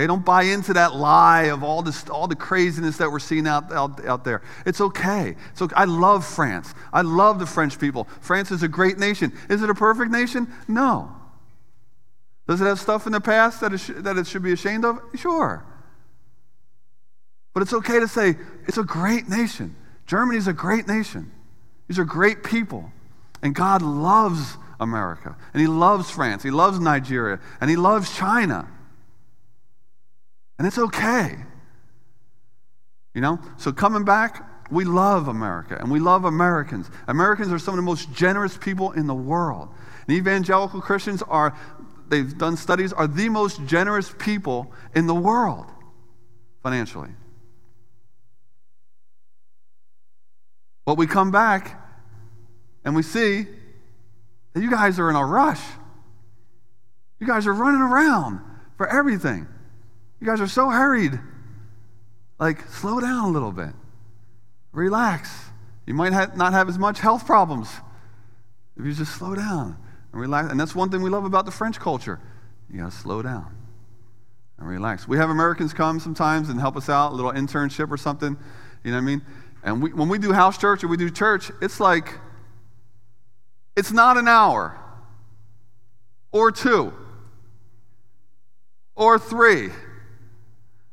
[0.00, 3.46] Okay, don't buy into that lie of all this, all the craziness that we're seeing
[3.46, 4.40] out, out, out there.
[4.64, 5.36] It's okay.
[5.52, 6.72] So I love France.
[6.90, 8.08] I love the French people.
[8.22, 9.30] France is a great nation.
[9.50, 10.50] Is it a perfect nation?
[10.66, 11.14] No.
[12.48, 14.86] Does it have stuff in the past that it, sh- that it should be ashamed
[14.86, 14.98] of?
[15.16, 15.66] Sure.
[17.52, 18.36] But it's okay to say
[18.66, 19.74] it's a great nation.
[20.06, 21.30] Germany is a great nation.
[21.88, 22.92] These are great people.
[23.42, 25.36] And God loves America.
[25.52, 26.42] And He loves France.
[26.42, 27.40] He loves Nigeria.
[27.60, 28.68] And He loves China.
[30.58, 31.36] And it's okay.
[33.14, 33.40] You know?
[33.56, 36.88] So coming back, we love America and we love Americans.
[37.08, 39.68] Americans are some of the most generous people in the world.
[40.06, 41.56] And evangelical Christians are,
[42.08, 45.66] they've done studies, are the most generous people in the world
[46.62, 47.10] financially.
[50.90, 51.80] But we come back
[52.84, 53.46] and we see
[54.52, 55.62] that you guys are in a rush.
[57.20, 58.40] You guys are running around
[58.76, 59.46] for everything.
[60.20, 61.12] You guys are so hurried.
[62.40, 63.70] Like, slow down a little bit.
[64.72, 65.30] Relax.
[65.86, 67.68] You might have not have as much health problems
[68.76, 69.76] if you just slow down
[70.10, 70.50] and relax.
[70.50, 72.18] And that's one thing we love about the French culture.
[72.68, 73.46] You got to slow down
[74.58, 75.06] and relax.
[75.06, 78.36] We have Americans come sometimes and help us out, a little internship or something.
[78.82, 79.22] You know what I mean?
[79.62, 82.18] And we, when we do house church or we do church, it's like,
[83.76, 84.78] it's not an hour
[86.32, 86.92] or two
[88.94, 89.70] or three.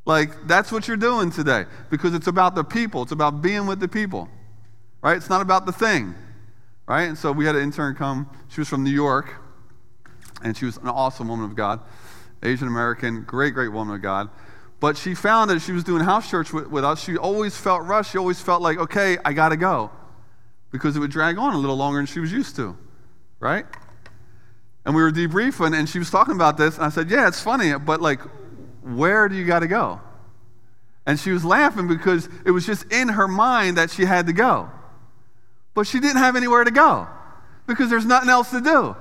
[0.06, 3.80] Like, that's what you're doing today because it's about the people, it's about being with
[3.80, 4.30] the people,
[5.02, 5.18] right?
[5.18, 6.16] It's not about the thing,
[6.88, 7.04] right?
[7.04, 8.30] And so we had an intern come.
[8.48, 9.34] She was from New York,
[10.42, 11.82] and she was an awesome woman of God,
[12.42, 14.30] Asian American, great, great woman of God.
[14.80, 17.04] But she found that she was doing house church with, with us.
[17.04, 18.12] She always felt rushed.
[18.12, 19.92] She always felt like, okay, I got to go
[20.72, 22.78] because it would drag on a little longer than she was used to,
[23.40, 23.66] right?
[24.86, 27.42] And we were debriefing, and she was talking about this, and I said, Yeah, it's
[27.42, 28.22] funny, but like,
[28.82, 30.00] where do you got to go?
[31.06, 34.34] And she was laughing because it was just in her mind that she had to
[34.34, 34.70] go.
[35.74, 37.08] But she didn't have anywhere to go
[37.66, 38.96] because there's nothing else to do.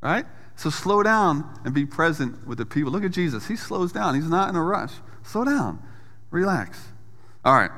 [0.00, 0.26] Right?
[0.56, 2.90] So slow down and be present with the people.
[2.90, 3.46] Look at Jesus.
[3.46, 4.92] He slows down, he's not in a rush.
[5.22, 5.82] Slow down,
[6.30, 6.88] relax.
[7.44, 7.70] All right.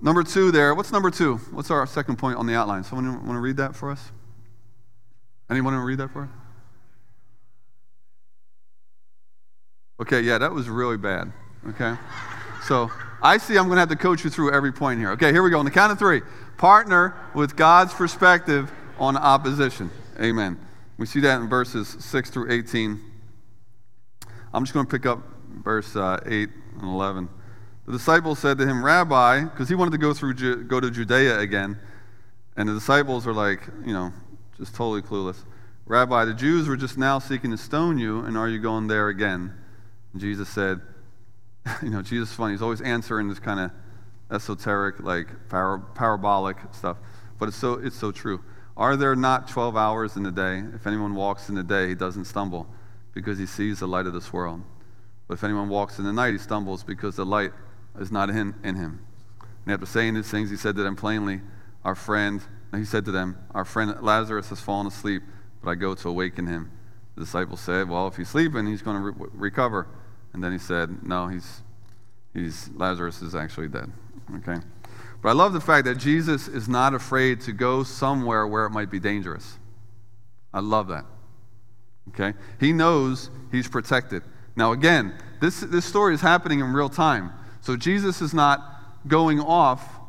[0.00, 0.74] Number two there.
[0.74, 1.36] What's number two?
[1.52, 2.82] What's our second point on the outline?
[2.84, 4.10] Someone want to read that for us?
[5.50, 6.28] Anyone want to read that for us?
[10.00, 11.32] Okay, yeah, that was really bad.
[11.68, 11.94] Okay.
[12.64, 12.90] So
[13.22, 15.10] I see I'm going to have to coach you through every point here.
[15.12, 15.58] Okay, here we go.
[15.58, 16.22] On the count of three
[16.58, 19.90] partner with God's perspective on opposition.
[20.20, 20.58] Amen.
[21.02, 23.00] We see that in verses 6 through 18.
[24.54, 25.18] I'm just going to pick up
[25.64, 27.28] verse uh, 8 and 11.
[27.86, 31.40] The disciples said to him, Rabbi, because he wanted to go through go to Judea
[31.40, 31.76] again,
[32.56, 34.12] and the disciples are like, you know,
[34.56, 35.38] just totally clueless.
[35.86, 39.08] Rabbi, the Jews were just now seeking to stone you, and are you going there
[39.08, 39.52] again?
[40.12, 40.80] And Jesus said,
[41.82, 42.52] you know, Jesus is funny.
[42.54, 43.72] He's always answering this kind of
[44.30, 46.98] esoteric, like par- parabolic stuff,
[47.40, 48.40] but it's so it's so true.
[48.76, 50.62] Are there not 12 hours in the day?
[50.74, 52.66] If anyone walks in the day, he doesn't stumble
[53.12, 54.62] because he sees the light of this world.
[55.28, 57.52] But if anyone walks in the night, he stumbles because the light
[57.98, 59.04] is not in, in him.
[59.64, 61.40] And after saying these things, he said to them plainly,
[61.84, 62.40] Our friend,
[62.74, 65.22] he said to them, Our friend Lazarus has fallen asleep,
[65.62, 66.70] but I go to awaken him.
[67.14, 69.86] The disciples said, Well, if he's sleeping, he's going to re- recover.
[70.32, 71.62] And then he said, No, he's,
[72.32, 73.92] he's, Lazarus is actually dead.
[74.36, 74.56] Okay?
[75.22, 78.70] But I love the fact that Jesus is not afraid to go somewhere where it
[78.70, 79.58] might be dangerous.
[80.52, 81.04] I love that.
[82.08, 82.36] Okay?
[82.58, 84.22] He knows he's protected.
[84.56, 87.32] Now, again, this, this story is happening in real time.
[87.60, 88.60] So Jesus is not
[89.06, 90.00] going off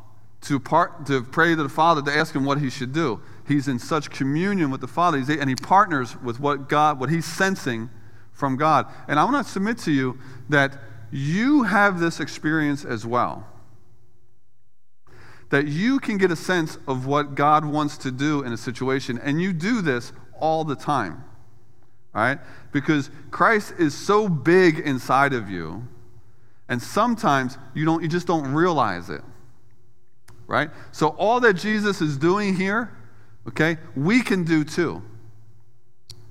[0.42, 3.20] to, part, to pray to the Father to ask him what he should do.
[3.46, 7.08] He's in such communion with the Father, he's, and he partners with what God, what
[7.08, 7.88] he's sensing
[8.32, 8.86] from God.
[9.06, 10.76] And I want to submit to you that
[11.12, 13.46] you have this experience as well.
[15.54, 19.20] That you can get a sense of what God wants to do in a situation,
[19.22, 21.24] and you do this all the time.
[22.12, 22.38] Right?
[22.72, 25.86] Because Christ is so big inside of you
[26.68, 29.22] and sometimes you don't you just don't realize it.
[30.46, 30.70] Right?
[30.92, 32.90] So all that Jesus is doing here,
[33.48, 35.02] okay, we can do too.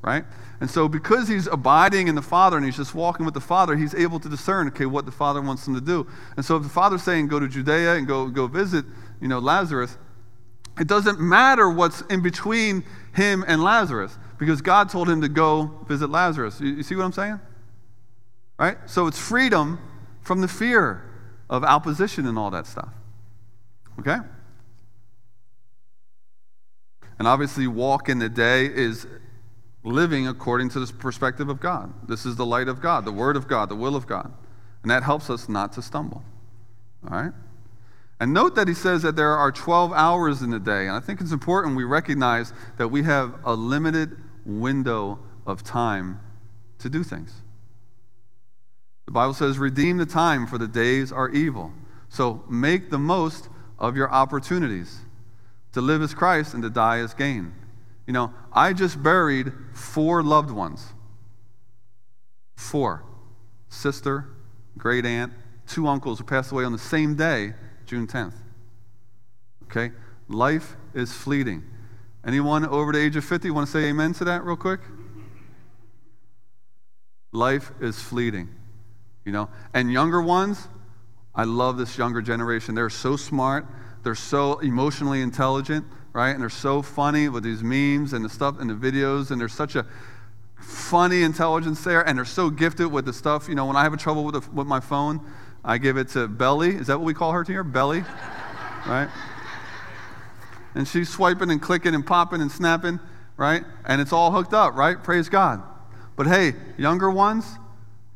[0.02, 0.26] Right?
[0.60, 3.76] And so because he's abiding in the Father and he's just walking with the Father,
[3.76, 6.08] he's able to discern, okay, what the Father wants him to do.
[6.36, 8.86] And so if the Father's saying go to Judea and go go visit,
[9.22, 9.98] you know, Lazarus,
[10.80, 15.86] it doesn't matter what's in between him and Lazarus because God told him to go
[15.88, 16.60] visit Lazarus.
[16.60, 17.40] You, you see what I'm saying?
[18.58, 18.78] Right?
[18.88, 19.80] So it's freedom
[20.22, 21.04] from the fear
[21.50, 22.90] of opposition and all that stuff.
[24.00, 24.18] Okay?
[27.20, 29.06] And obviously, walk in the day is
[29.84, 31.94] living according to the perspective of God.
[32.08, 34.34] This is the light of God, the Word of God, the will of God.
[34.82, 36.24] And that helps us not to stumble.
[37.10, 37.34] All right?
[38.20, 40.88] And note that he says that there are 12 hours in the day.
[40.88, 44.16] And I think it's important we recognize that we have a limited
[44.46, 46.20] window of time
[46.80, 47.34] to do things.
[49.06, 51.74] The Bible says, redeem the time, for the days are evil.
[52.10, 55.00] So make the most of your opportunities.
[55.74, 57.54] To live as Christ and to die as gain.
[58.06, 60.94] You know, I just buried four loved ones.
[62.56, 63.04] Four.
[63.70, 64.30] Sister,
[64.78, 65.34] great aunt,
[65.68, 67.54] two uncles who passed away on the same day,
[67.94, 68.34] June 10th.
[69.66, 69.92] Okay?
[70.28, 71.64] Life is fleeting.
[72.26, 74.80] Anyone over the age of 50 want to say amen to that real quick?
[77.32, 78.50] Life is fleeting.
[79.26, 80.68] You know, and younger ones,
[81.36, 82.74] I love this younger generation.
[82.74, 83.68] They're so smart.
[84.02, 86.32] they're so emotionally intelligent, right?
[86.32, 89.54] And they're so funny with these memes and the stuff and the videos, and there's
[89.54, 89.86] such a
[90.58, 93.48] funny intelligence there, and they're so gifted with the stuff.
[93.48, 95.22] You know, when I have a trouble with, the, with my phone,
[95.64, 96.76] I give it to Belly.
[96.76, 97.64] Is that what we call her here?
[97.64, 98.04] Belly,
[98.86, 99.10] right?
[100.76, 103.00] And she's swiping and clicking and popping and snapping,
[103.38, 103.64] right?
[103.86, 105.02] And it's all hooked up, right?
[105.02, 105.64] Praise God.
[106.16, 107.46] But hey, younger ones,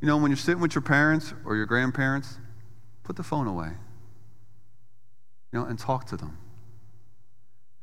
[0.02, 2.38] you know, when you're sitting with your parents or your grandparents,
[3.04, 3.72] put the phone away.
[5.52, 6.38] You know, and talk to them.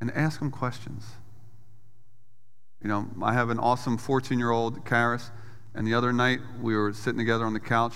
[0.01, 1.05] And ask them questions.
[2.83, 5.31] You know, I have an awesome 14 year old, Karis,
[5.75, 7.95] and the other night we were sitting together on the couch,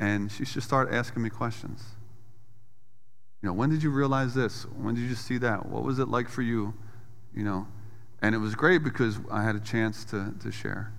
[0.00, 1.84] and she just started asking me questions.
[3.42, 4.64] You know, when did you realize this?
[4.64, 5.66] When did you see that?
[5.66, 6.74] What was it like for you?
[7.34, 7.68] You know,
[8.22, 10.92] and it was great because I had a chance to, to share.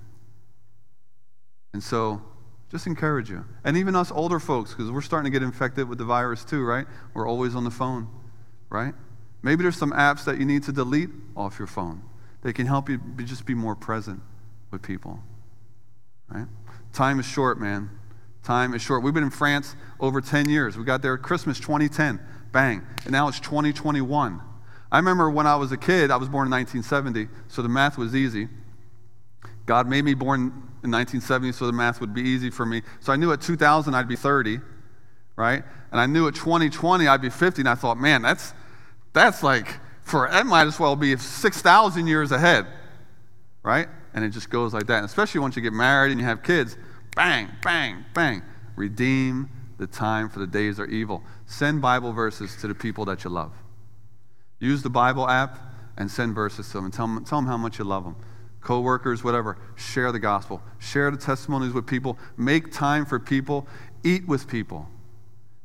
[1.73, 2.21] And so,
[2.69, 3.43] just encourage you.
[3.63, 6.63] And even us older folks, because we're starting to get infected with the virus too,
[6.63, 6.85] right?
[7.13, 8.07] We're always on the phone,
[8.69, 8.93] right?
[9.41, 12.03] Maybe there's some apps that you need to delete off your phone.
[12.43, 14.21] They can help you be, just be more present
[14.69, 15.19] with people,
[16.29, 16.47] right?
[16.93, 17.89] Time is short, man.
[18.43, 19.03] Time is short.
[19.03, 20.77] We've been in France over 10 years.
[20.77, 22.19] We got there Christmas 2010,
[22.51, 22.81] bang.
[23.03, 24.41] And now it's 2021.
[24.91, 27.97] I remember when I was a kid, I was born in 1970, so the math
[27.97, 28.49] was easy.
[29.65, 30.41] God made me born
[30.83, 32.81] in 1970, so the math would be easy for me.
[32.99, 34.59] So I knew at 2000 I'd be 30,
[35.35, 35.63] right?
[35.91, 38.53] And I knew at 2020 I'd be 50, and I thought, man, that's,
[39.13, 42.65] that's like, for that might as well be 6,000 years ahead,
[43.63, 43.87] right?
[44.13, 44.97] And it just goes like that.
[44.97, 46.75] And especially once you get married and you have kids,
[47.15, 48.41] bang, bang, bang.
[48.75, 51.23] Redeem the time for the days are evil.
[51.45, 53.51] Send Bible verses to the people that you love.
[54.59, 55.57] Use the Bible app
[55.97, 58.15] and send verses to them and tell them, tell them how much you love them.
[58.61, 60.61] Co-workers, whatever, share the gospel.
[60.77, 62.17] Share the testimonies with people.
[62.37, 63.67] Make time for people.
[64.03, 64.87] Eat with people.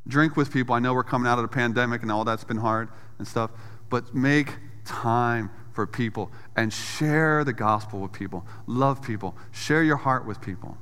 [0.09, 0.75] Drink with people.
[0.75, 2.89] I know we're coming out of the pandemic and all that's been hard
[3.19, 3.51] and stuff,
[3.91, 8.47] but make time for people and share the gospel with people.
[8.67, 9.37] Love people.
[9.53, 10.79] Share your heart with people.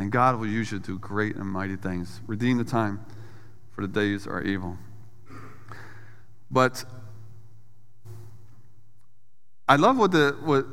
[0.00, 2.22] And God will use you to do great and mighty things.
[2.26, 3.04] Redeem the time,
[3.74, 4.78] for the days are evil.
[6.50, 6.86] But
[9.68, 10.64] I love what the what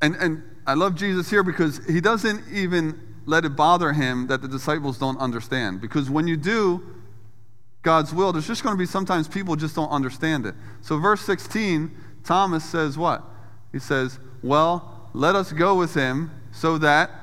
[0.00, 4.42] and, and I love Jesus here because he doesn't even let it bother him that
[4.42, 5.80] the disciples don't understand.
[5.80, 6.82] Because when you do
[7.82, 10.56] God's will, there's just going to be sometimes people just don't understand it.
[10.80, 13.22] So, verse 16, Thomas says what?
[13.70, 17.21] He says, Well, let us go with him so that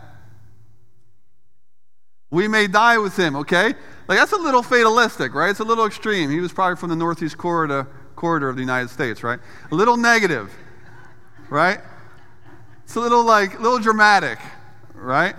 [2.32, 3.74] we may die with him, okay?
[4.08, 5.50] Like, that's a little fatalistic, right?
[5.50, 6.30] It's a little extreme.
[6.30, 9.40] He was probably from the Northeast corridor, corridor of the United States, right?
[9.72, 10.52] A little negative,
[11.50, 11.80] right?
[12.84, 14.40] It's a little like, a little dramatic,
[14.94, 15.36] right?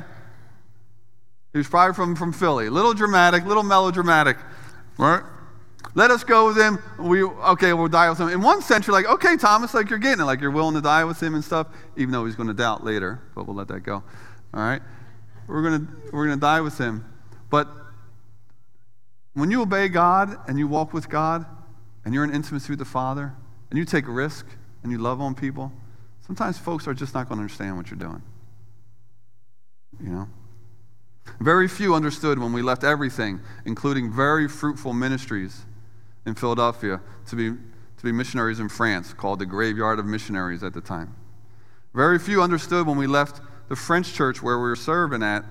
[1.53, 2.66] He was probably from, from Philly.
[2.66, 4.36] A little dramatic, little melodramatic,
[4.99, 5.22] right?
[5.95, 6.78] Let us go with him.
[6.99, 8.28] We okay, we'll die with him.
[8.28, 10.80] In one sense, you're like, okay, Thomas, like you're getting it, like you're willing to
[10.80, 11.66] die with him and stuff,
[11.97, 14.05] even though he's going to doubt later, but we'll let that go.
[14.55, 14.82] All right?
[15.51, 17.05] We're going we're going to die with him.
[17.51, 17.68] But
[19.34, 21.44] when you obey God and you walk with God
[22.05, 23.34] and you're in intimacy with the Father
[23.68, 24.46] and you take risk
[24.82, 25.72] and you love on people,
[26.24, 28.22] sometimes folks are just not going to understand what you're doing.
[30.01, 30.28] You know?
[31.40, 35.64] Very few understood when we left everything, including very fruitful ministries
[36.26, 40.74] in Philadelphia, to be, to be missionaries in France, called the Graveyard of Missionaries at
[40.74, 41.14] the time.
[41.94, 43.40] Very few understood when we left
[43.71, 45.45] the French church where we were serving at,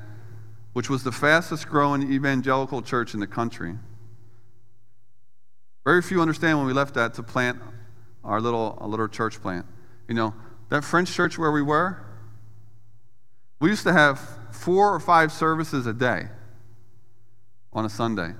[0.74, 3.76] which was the fastest growing evangelical church in the country.
[5.86, 7.62] Very few understand when we left that to plant
[8.26, 9.66] our little, our little church plant.
[10.10, 10.34] You know,
[10.68, 12.06] that French church where we were,
[13.62, 14.20] we used to have
[14.52, 16.28] four or five services a day
[17.72, 18.34] on a Sunday.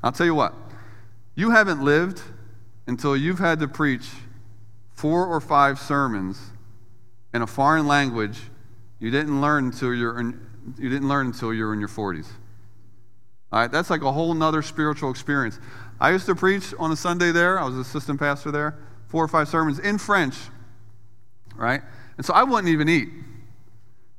[0.00, 0.54] I'll tell you what,
[1.34, 2.22] you haven't lived
[2.86, 4.06] until you've had to preach
[4.92, 6.52] four or five sermons
[7.32, 8.38] in a foreign language
[9.04, 10.40] you didn't learn until you're in,
[10.78, 12.26] you didn't learn until you were in your 40s.
[13.52, 15.60] All right, that's like a whole nother spiritual experience.
[16.00, 17.60] I used to preach on a Sunday there.
[17.60, 18.78] I was assistant pastor there,
[19.08, 20.34] four or five sermons in French,
[21.54, 21.82] right?
[22.16, 23.10] And so I wouldn't even eat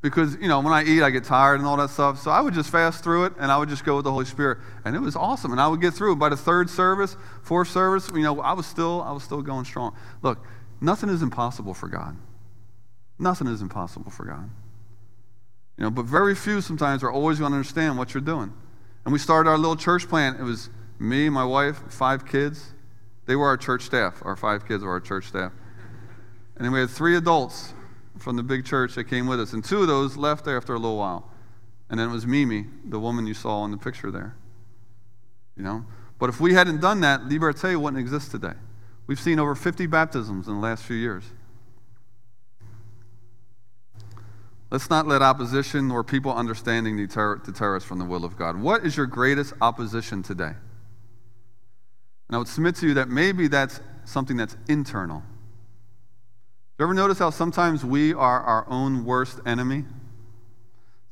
[0.04, 2.20] because, you know, when I eat, I get tired and all that stuff.
[2.20, 4.26] So I would just fast through it and I would just go with the Holy
[4.26, 4.60] Spirit.
[4.86, 5.52] And it was awesome.
[5.52, 6.16] And I would get through it.
[6.18, 9.66] By the third service, fourth service, you know, I was still, I was still going
[9.66, 9.96] strong.
[10.22, 10.46] Look,
[10.80, 12.16] nothing is impossible for God.
[13.18, 14.52] Nothing is impossible for God.
[15.78, 18.54] You know, but very few sometimes are always going to understand what you're doing.
[19.04, 20.40] And we started our little church plant.
[20.40, 20.70] It was
[21.00, 22.74] me, my wife, five kids.
[23.26, 24.22] They were our church staff.
[24.24, 25.52] Our five kids were our church staff.
[26.56, 27.74] And then we had three adults
[28.18, 29.54] from the big church that came with us.
[29.54, 31.30] And two of those left after a little while.
[31.90, 34.36] And then it was Mimi, the woman you saw in the picture there.
[35.58, 35.86] You know?
[36.18, 38.54] But if we hadn't done that, Liberté wouldn't exist today.
[39.08, 41.26] We've seen over 50 baptisms in the last few years.
[44.72, 48.60] Let's not let opposition or people understanding deter, deter us from the will of God.
[48.60, 50.54] What is your greatest opposition today?
[52.28, 55.20] And I would submit to you that maybe that's something that's internal.
[55.20, 59.86] Do You ever notice how sometimes we are our own worst enemy?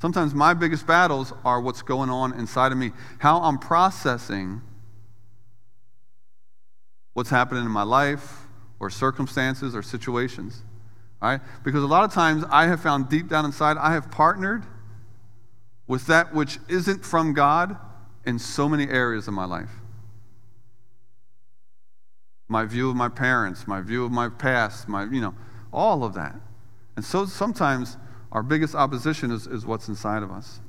[0.02, 4.62] Sometimes my biggest battles are what's going on inside of me, how I'm processing
[7.14, 8.48] what's happening in my life
[8.80, 10.64] or circumstances or situations.
[11.64, 14.64] Because a lot of times I have found deep down inside, I have partnered
[15.88, 17.78] with that which isn't from God
[18.26, 19.72] in so many areas of my life.
[22.48, 25.34] My view of my parents, my view of my past, my, you know,
[25.72, 26.36] all of that.
[26.96, 27.98] And so sometimes
[28.32, 30.60] our biggest opposition is, is what's inside of us.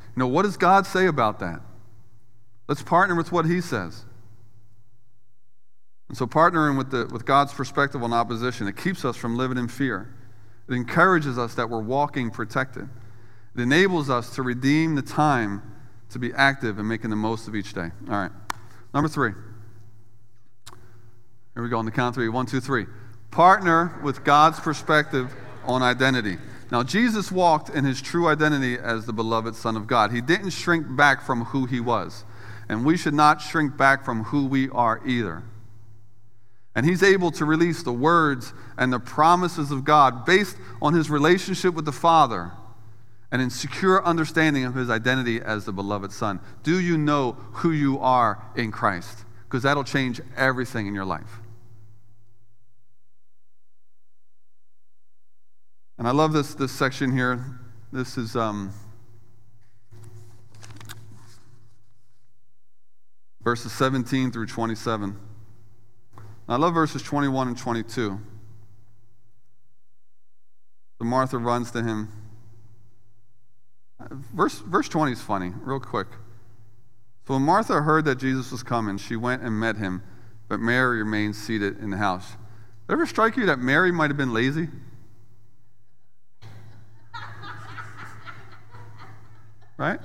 [0.00, 1.60] You know, what does God say about that?
[2.66, 4.04] Let's partner with what He says.
[6.08, 9.58] And so, partnering with, the, with God's perspective on opposition, it keeps us from living
[9.58, 10.14] in fear.
[10.68, 12.88] It encourages us that we're walking protected.
[13.54, 15.62] It enables us to redeem the time
[16.10, 17.90] to be active and making the most of each day.
[18.08, 18.30] All right.
[18.94, 19.32] Number three.
[21.54, 22.28] Here we go on the count three.
[22.28, 22.86] One, two, three.
[23.30, 25.34] Partner with God's perspective
[25.64, 26.38] on identity.
[26.70, 30.12] Now, Jesus walked in his true identity as the beloved Son of God.
[30.12, 32.24] He didn't shrink back from who he was.
[32.68, 35.42] And we should not shrink back from who we are either.
[36.78, 41.10] And he's able to release the words and the promises of God based on his
[41.10, 42.52] relationship with the Father
[43.32, 46.38] and in secure understanding of his identity as the beloved Son.
[46.62, 49.24] Do you know who you are in Christ?
[49.42, 51.40] Because that'll change everything in your life.
[55.98, 57.58] And I love this, this section here.
[57.92, 58.70] This is um,
[63.42, 65.27] verses 17 through 27.
[66.48, 68.18] I love verses 21 and 22.
[70.98, 72.08] So Martha runs to him.
[74.32, 76.06] Verse, verse 20 is funny, real quick.
[77.26, 80.02] So when Martha heard that Jesus was coming, she went and met him,
[80.48, 82.30] but Mary remained seated in the house.
[82.30, 82.36] Did
[82.88, 84.68] it ever strike you that Mary might have been lazy?
[89.76, 90.00] right?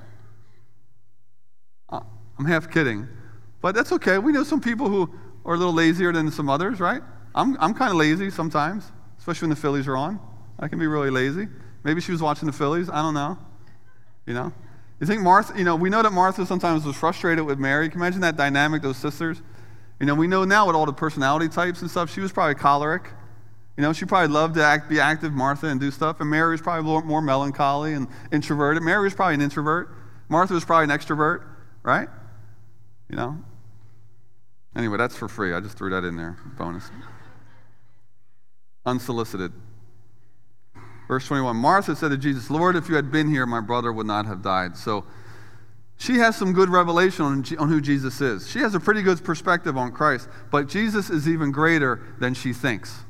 [1.89, 2.01] Uh,
[2.37, 3.07] I'm half kidding.
[3.61, 4.17] But that's okay.
[4.17, 5.09] We know some people who
[5.45, 7.01] are a little lazier than some others, right?
[7.35, 10.19] I'm, I'm kind of lazy sometimes, especially when the Phillies are on.
[10.59, 11.47] I can be really lazy.
[11.83, 12.89] Maybe she was watching the Phillies.
[12.89, 13.37] I don't know.
[14.25, 14.53] You know?
[14.99, 17.89] You think Martha, you know, we know that Martha sometimes was frustrated with Mary.
[17.89, 19.41] Can you imagine that dynamic, those sisters?
[19.99, 22.55] You know, we know now with all the personality types and stuff, she was probably
[22.55, 23.09] choleric.
[23.75, 26.21] You know, she probably loved to act, be active, Martha, and do stuff.
[26.21, 28.83] And Mary was probably more, more melancholy and introverted.
[28.83, 29.89] Mary was probably an introvert.
[30.29, 31.43] Martha was probably an extrovert,
[31.81, 32.07] right?
[33.09, 33.37] You know,
[34.75, 35.53] Anyway, that's for free.
[35.53, 36.37] I just threw that in there.
[36.57, 36.89] Bonus.
[38.85, 39.53] Unsolicited.
[41.07, 44.07] Verse 21 Martha said to Jesus, Lord, if you had been here, my brother would
[44.07, 44.77] not have died.
[44.77, 45.05] So
[45.97, 48.49] she has some good revelation on, on who Jesus is.
[48.49, 52.51] She has a pretty good perspective on Christ, but Jesus is even greater than she
[52.51, 53.03] thinks.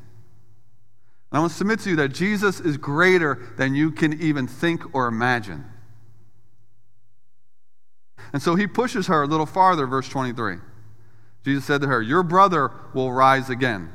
[1.32, 4.48] And I want to submit to you that Jesus is greater than you can even
[4.48, 5.66] think or imagine.
[8.34, 10.58] And so he pushes her a little farther, verse 23.
[11.44, 13.90] Jesus said to her, Your brother will rise again.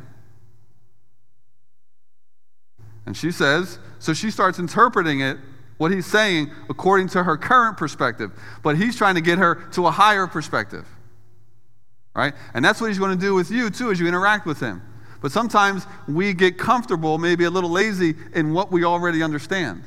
[3.07, 5.39] And she says, so she starts interpreting it,
[5.79, 8.33] what he's saying, according to her current perspective.
[8.63, 10.87] But he's trying to get her to a higher perspective.
[12.15, 12.35] Right?
[12.53, 14.83] And that's what he's going to do with you, too, as you interact with him.
[15.21, 19.83] But sometimes we get comfortable, maybe a little lazy, in what we already understand.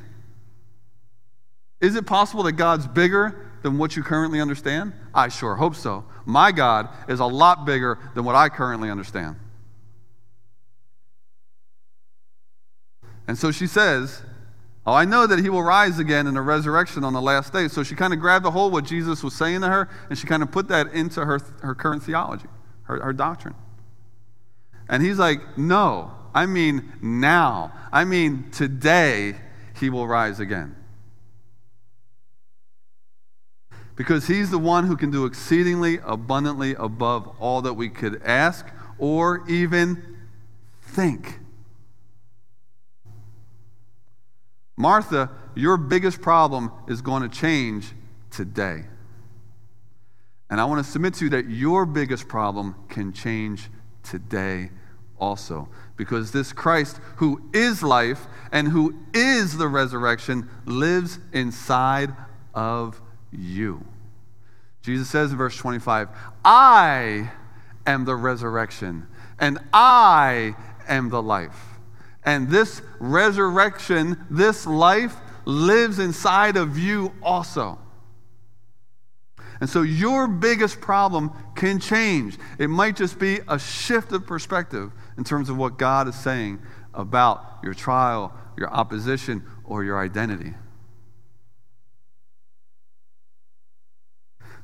[1.79, 4.93] Is it possible that God's bigger than what you currently understand?
[5.13, 6.05] I sure hope so.
[6.25, 9.35] My God is a lot bigger than what I currently understand.
[13.27, 14.23] And so she says,
[14.85, 17.67] Oh, I know that he will rise again in the resurrection on the last day.
[17.67, 20.25] So she kind of grabbed a hold what Jesus was saying to her, and she
[20.25, 22.47] kind of put that into her, her current theology,
[22.83, 23.53] her, her doctrine.
[24.89, 27.71] And he's like, No, I mean now.
[27.91, 29.35] I mean today
[29.79, 30.75] he will rise again.
[34.01, 38.65] Because he's the one who can do exceedingly abundantly above all that we could ask
[38.97, 40.17] or even
[40.81, 41.37] think.
[44.75, 47.91] Martha, your biggest problem is going to change
[48.31, 48.85] today.
[50.49, 53.69] And I want to submit to you that your biggest problem can change
[54.01, 54.71] today
[55.19, 55.69] also.
[55.95, 62.15] Because this Christ, who is life and who is the resurrection, lives inside
[62.55, 62.99] of
[63.31, 63.85] you.
[64.81, 66.09] Jesus says in verse 25,
[66.43, 67.31] I
[67.85, 69.07] am the resurrection,
[69.39, 70.55] and I
[70.87, 71.57] am the life.
[72.23, 75.15] And this resurrection, this life,
[75.45, 77.79] lives inside of you also.
[79.59, 82.37] And so your biggest problem can change.
[82.57, 86.59] It might just be a shift of perspective in terms of what God is saying
[86.93, 90.53] about your trial, your opposition, or your identity.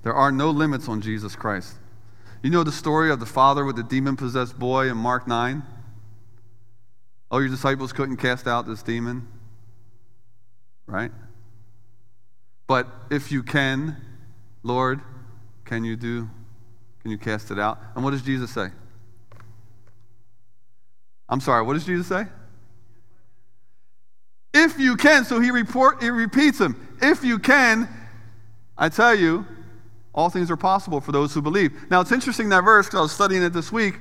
[0.03, 1.75] There are no limits on Jesus Christ.
[2.41, 5.63] You know the story of the father with the demon possessed boy in Mark 9?
[7.29, 9.27] Oh, your disciples couldn't cast out this demon?
[10.85, 11.11] Right?
[12.67, 13.97] But if you can,
[14.63, 15.01] Lord,
[15.65, 16.29] can you do,
[17.01, 17.79] can you cast it out?
[17.95, 18.69] And what does Jesus say?
[21.29, 22.25] I'm sorry, what does Jesus say?
[24.53, 26.75] If you can, so he report he repeats him.
[27.01, 27.87] If you can,
[28.77, 29.45] I tell you,
[30.17, 31.71] all things are possible for those who believe.
[31.91, 33.99] Now it's interesting that verse, because I was studying it this week.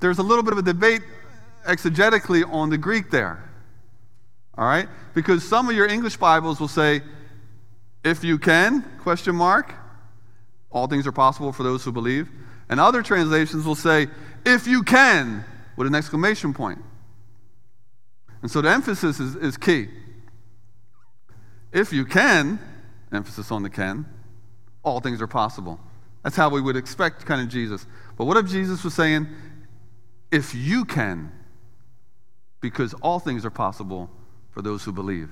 [0.00, 1.02] There's a little bit of a debate
[1.64, 3.48] exegetically on the Greek there.
[4.58, 4.88] All right?
[5.14, 7.00] Because some of your English Bibles will say,
[8.04, 9.72] if you can, question mark,
[10.72, 12.28] all things are possible for those who believe.
[12.68, 14.08] And other translations will say,
[14.44, 15.44] if you can,
[15.76, 16.80] with an exclamation point.
[18.42, 19.88] And so the emphasis is, is key.
[21.72, 22.58] If you can,
[23.12, 24.06] emphasis on the can,
[24.86, 25.78] all things are possible.
[26.22, 27.86] That's how we would expect kind of Jesus.
[28.16, 29.26] But what if Jesus was saying,
[30.30, 31.32] if you can,
[32.60, 34.08] because all things are possible
[34.50, 35.30] for those who believe?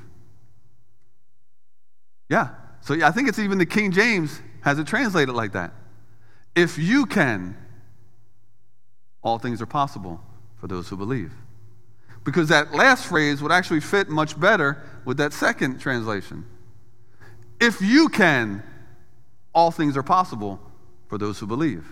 [2.29, 2.49] Yeah.
[2.81, 5.73] So I think it's even the King James has it translated like that.
[6.57, 7.57] If you can,
[9.23, 10.21] all things are possible
[10.61, 11.33] for those who believe.
[12.25, 16.45] Because that last phrase would actually fit much better with that second translation.
[17.61, 18.63] If you can,
[19.55, 20.61] all things are possible
[21.09, 21.87] for those who believe.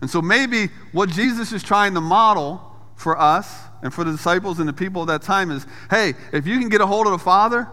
[0.00, 2.60] And so maybe what Jesus is trying to model
[2.96, 6.46] for us and for the disciples and the people of that time is hey, if
[6.46, 7.68] you can get a hold of the Father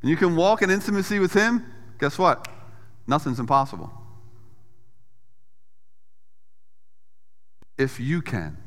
[0.00, 1.64] and you can walk in intimacy with Him,
[1.98, 2.46] guess what?
[3.06, 3.90] Nothing's impossible.
[7.78, 8.58] If you can,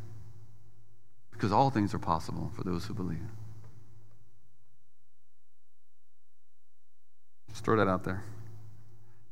[1.32, 3.20] because all things are possible for those who believe.
[7.56, 8.22] Just throw that out there.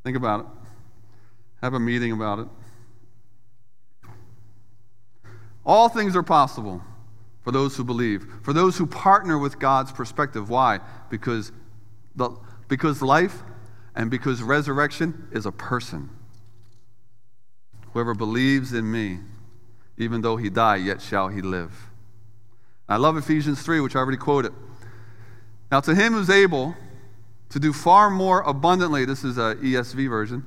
[0.05, 0.45] Think about it.
[1.61, 2.47] Have a meeting about it.
[5.65, 6.81] All things are possible
[7.41, 10.49] for those who believe, for those who partner with God's perspective.
[10.49, 10.79] Why?
[11.09, 11.51] Because,
[12.15, 12.29] the,
[12.69, 13.43] because life
[13.93, 16.09] and because resurrection is a person.
[17.91, 19.19] Whoever believes in me,
[19.97, 21.89] even though he die, yet shall he live.
[22.87, 24.53] I love Ephesians 3, which I already quoted.
[25.69, 26.77] Now, to him who's able
[27.53, 30.43] to do far more abundantly, this is a ESV version,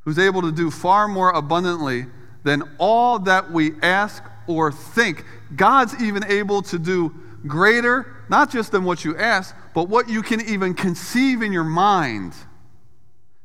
[0.00, 2.06] who's able to do far more abundantly
[2.42, 5.24] than all that we ask or think.
[5.54, 7.14] God's even able to do
[7.46, 11.62] greater, not just than what you ask, but what you can even conceive in your
[11.62, 12.34] mind.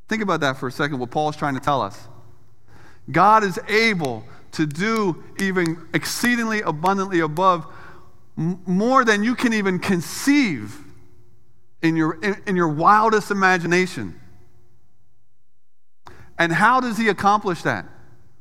[0.09, 2.07] Think about that for a second, what Paul's trying to tell us.
[3.11, 7.67] God is able to do even exceedingly abundantly above
[8.35, 10.82] more than you can even conceive
[11.83, 14.19] in your, in, in your wildest imagination.
[16.39, 17.85] And how does he accomplish that?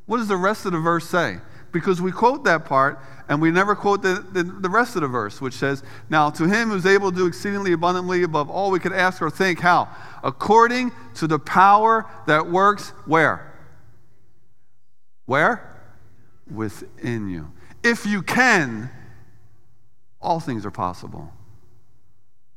[0.07, 1.39] What does the rest of the verse say?
[1.73, 5.09] Because we quote that part and we never quote the, the, the, rest of the
[5.09, 8.79] verse, which says, Now to him who's able to do exceedingly abundantly above all we
[8.79, 9.89] could ask or think, how?
[10.23, 13.53] According to the power that works where?
[15.27, 15.69] Where?
[16.51, 17.53] Within you.
[17.83, 18.91] If you can,
[20.21, 21.33] all things are possible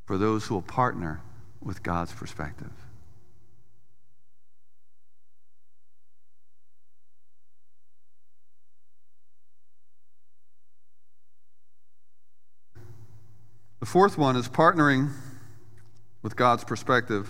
[0.06, 1.20] for those who will partner
[1.60, 2.70] with God's perspective.
[13.80, 15.12] The fourth one is partnering
[16.22, 17.28] with God's perspective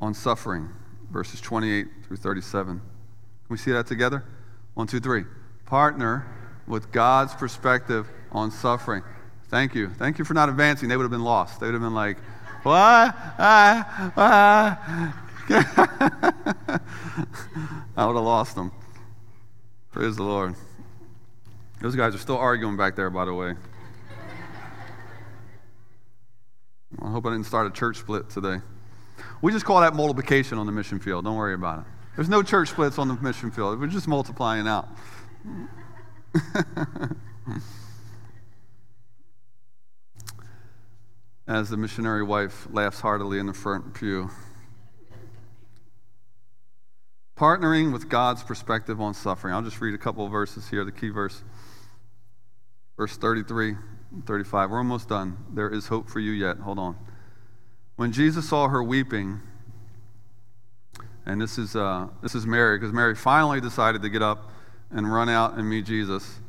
[0.00, 0.68] on suffering,
[1.10, 2.78] verses 28 through 37.
[2.78, 2.84] Can
[3.48, 4.24] we see that together?
[4.74, 5.24] One, two, three.
[5.66, 6.26] Partner
[6.66, 9.02] with God's perspective on suffering.
[9.52, 9.90] Thank you.
[9.90, 10.88] Thank you for not advancing.
[10.88, 11.60] They would have been lost.
[11.60, 12.16] They would have been like,
[12.62, 13.14] what?
[13.38, 15.24] Ah, ah.
[17.94, 18.72] I would have lost them.
[19.90, 20.54] Praise the Lord.
[21.82, 23.54] Those guys are still arguing back there, by the way.
[27.02, 28.56] I hope I didn't start a church split today.
[29.42, 31.26] We just call that multiplication on the mission field.
[31.26, 31.84] Don't worry about it.
[32.16, 33.78] There's no church splits on the mission field.
[33.78, 34.88] We're just multiplying out.
[41.52, 44.30] as the missionary wife laughs heartily in the front pew.
[47.36, 49.52] Partnering with God's perspective on suffering.
[49.52, 51.42] I'll just read a couple of verses here, the key verse.
[52.96, 53.74] Verse 33
[54.26, 54.70] 35.
[54.70, 55.36] We're almost done.
[55.52, 56.56] There is hope for you yet.
[56.58, 56.96] Hold on.
[57.96, 59.40] When Jesus saw her weeping,
[61.26, 64.50] and this is, uh, this is Mary, because Mary finally decided to get up
[64.90, 66.40] and run out and meet Jesus.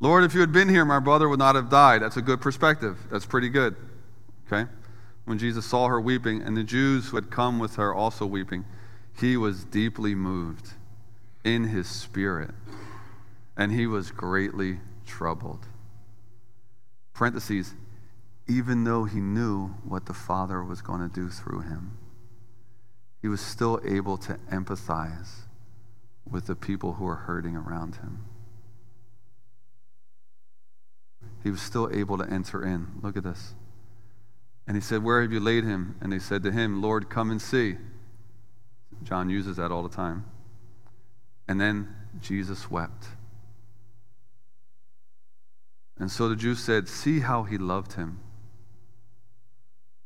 [0.00, 2.02] Lord, if you had been here, my brother would not have died.
[2.02, 2.98] That's a good perspective.
[3.08, 3.76] That's pretty good.
[4.52, 4.70] Okay?
[5.24, 8.64] When Jesus saw her weeping, and the Jews who had come with her also weeping,
[9.18, 10.70] he was deeply moved
[11.44, 12.50] in his spirit,
[13.56, 15.66] and he was greatly troubled.
[17.14, 17.74] Parentheses,
[18.48, 21.96] even though he knew what the Father was going to do through him,
[23.20, 25.42] he was still able to empathize
[26.28, 28.24] with the people who were hurting around him.
[31.44, 32.88] He was still able to enter in.
[33.02, 33.54] Look at this.
[34.66, 35.96] And he said, Where have you laid him?
[36.00, 37.76] And they said to him, Lord, come and see.
[39.02, 40.24] John uses that all the time.
[41.48, 43.06] And then Jesus wept.
[45.98, 48.20] And so the Jews said, See how he loved him.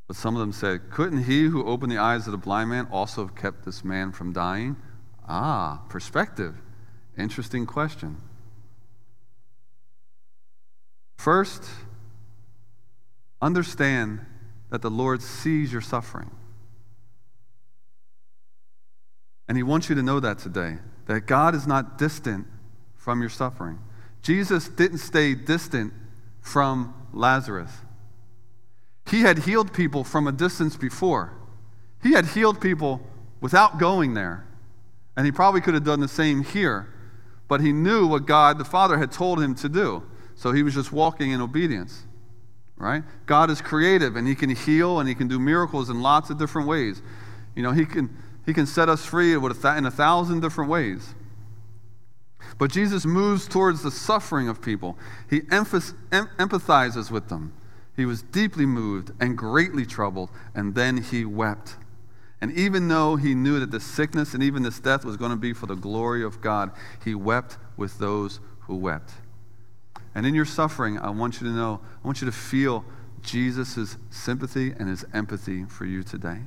[0.07, 2.89] But some of them said, Couldn't he who opened the eyes of the blind man
[2.91, 4.77] also have kept this man from dying?
[5.29, 6.55] Ah, perspective.
[7.19, 8.19] Interesting question.
[11.17, 11.65] First,
[13.43, 14.21] understand
[14.71, 16.31] that the Lord sees your suffering.
[19.49, 22.47] And He wants you to know that today, that God is not distant
[22.97, 23.79] from your suffering.
[24.23, 25.93] Jesus didn't stay distant
[26.41, 27.71] from Lazarus.
[29.09, 31.33] He had healed people from a distance before.
[32.03, 33.01] He had healed people
[33.41, 34.47] without going there.
[35.17, 36.93] And he probably could have done the same here.
[37.49, 40.03] But he knew what God the Father had told him to do.
[40.35, 42.06] So he was just walking in obedience.
[42.77, 43.03] Right?
[43.25, 46.39] God is creative and he can heal and he can do miracles in lots of
[46.39, 47.01] different ways.
[47.55, 48.15] You know, he can
[48.45, 51.15] he can set us free in a thousand different ways.
[52.59, 54.97] But Jesus moves towards the suffering of people.
[55.29, 57.53] He empathizes with them.
[57.97, 61.77] He was deeply moved and greatly troubled, and then he wept.
[62.41, 65.37] And even though he knew that the sickness and even this death was going to
[65.37, 66.71] be for the glory of God,
[67.05, 69.13] he wept with those who wept.
[70.17, 72.87] And in your suffering, I want you to know, I want you to feel
[73.21, 76.39] Jesus' sympathy and his empathy for you today.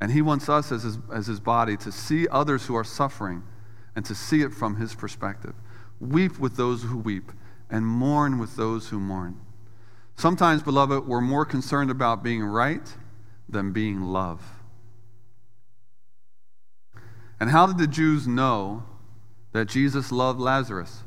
[0.00, 3.42] And he wants us as his, as his body to see others who are suffering
[3.96, 5.54] and to see it from his perspective.
[5.98, 7.32] Weep with those who weep
[7.68, 9.40] and mourn with those who mourn.
[10.14, 12.88] Sometimes, beloved, we're more concerned about being right
[13.48, 14.40] than being love.
[17.40, 18.84] And how did the Jews know
[19.50, 21.03] that Jesus loved Lazarus?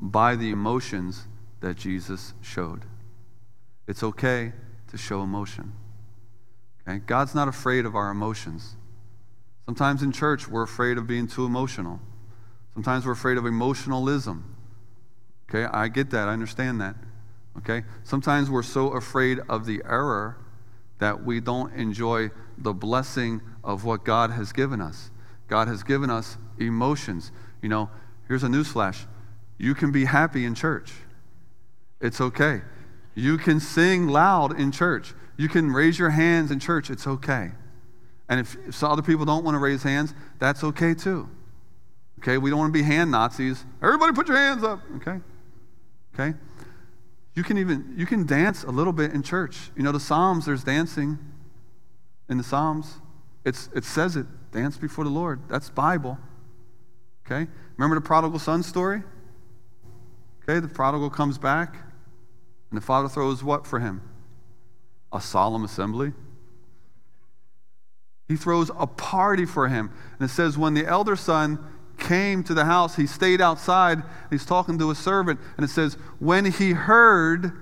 [0.00, 1.26] By the emotions
[1.60, 2.84] that Jesus showed.
[3.86, 4.52] It's okay
[4.88, 5.72] to show emotion.
[6.88, 6.98] Okay?
[6.98, 8.76] God's not afraid of our emotions.
[9.66, 12.00] Sometimes in church, we're afraid of being too emotional.
[12.74, 14.56] Sometimes we're afraid of emotionalism.
[15.48, 16.28] Okay, I get that.
[16.28, 16.96] I understand that.
[17.58, 17.84] Okay?
[18.04, 20.38] Sometimes we're so afraid of the error
[20.98, 25.10] that we don't enjoy the blessing of what God has given us.
[25.48, 27.32] God has given us emotions.
[27.62, 27.90] You know,
[28.28, 29.06] here's a newsflash
[29.60, 30.90] you can be happy in church,
[32.00, 32.62] it's okay.
[33.14, 37.52] You can sing loud in church, you can raise your hands in church, it's okay.
[38.28, 41.28] And if, if other people don't want to raise hands, that's okay too.
[42.20, 43.64] Okay, we don't want to be hand Nazis.
[43.82, 44.80] Everybody put your hands up.
[44.96, 45.20] Okay?
[46.14, 46.38] Okay?
[47.34, 49.70] You can even you can dance a little bit in church.
[49.76, 51.18] You know the Psalms, there's dancing
[52.28, 52.98] in the Psalms.
[53.44, 55.40] It's it says it, dance before the Lord.
[55.48, 56.18] That's Bible.
[57.26, 57.50] Okay?
[57.76, 59.02] Remember the prodigal son story?
[60.50, 61.74] Okay, the prodigal comes back,
[62.70, 64.02] and the father throws what for him?
[65.12, 66.12] A solemn assembly.
[68.26, 69.92] He throws a party for him.
[70.18, 71.64] And it says, when the elder son
[71.98, 74.02] came to the house, he stayed outside.
[74.28, 75.38] He's talking to a servant.
[75.56, 77.52] And it says, when he heard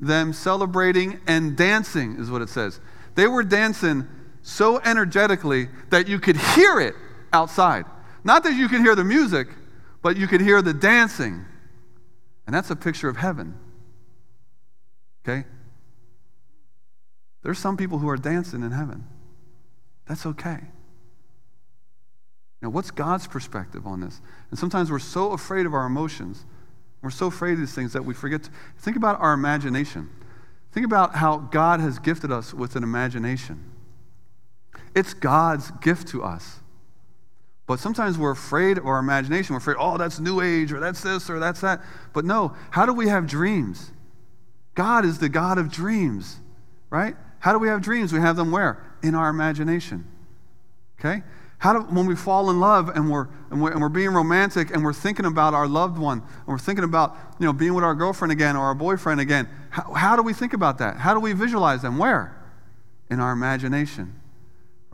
[0.00, 2.80] them celebrating and dancing, is what it says.
[3.14, 4.06] They were dancing
[4.40, 6.94] so energetically that you could hear it
[7.32, 7.84] outside.
[8.22, 9.48] Not that you could hear the music,
[10.02, 11.44] but you could hear the dancing.
[12.46, 13.58] And that's a picture of heaven.
[15.22, 15.46] Okay?
[17.42, 19.06] There's some people who are dancing in heaven.
[20.06, 20.58] That's okay.
[22.60, 24.20] Now, what's God's perspective on this?
[24.50, 26.44] And sometimes we're so afraid of our emotions.
[27.02, 30.08] We're so afraid of these things that we forget to think about our imagination.
[30.72, 33.62] Think about how God has gifted us with an imagination.
[34.94, 36.60] It's God's gift to us.
[37.66, 39.54] But sometimes we're afraid of our imagination.
[39.54, 41.82] We're afraid, oh, that's new age, or that's this, or that's that.
[42.12, 43.90] But no, how do we have dreams?
[44.74, 46.40] God is the God of dreams,
[46.90, 47.16] right?
[47.38, 48.12] How do we have dreams?
[48.12, 48.82] We have them where?
[49.02, 50.04] In our imagination.
[50.98, 51.22] Okay?
[51.58, 54.70] How do, when we fall in love and we're, and, we're, and we're being romantic
[54.70, 57.84] and we're thinking about our loved one and we're thinking about you know, being with
[57.84, 60.98] our girlfriend again or our boyfriend again, how, how do we think about that?
[60.98, 61.96] How do we visualize them?
[61.96, 62.36] Where?
[63.08, 64.20] In our imagination.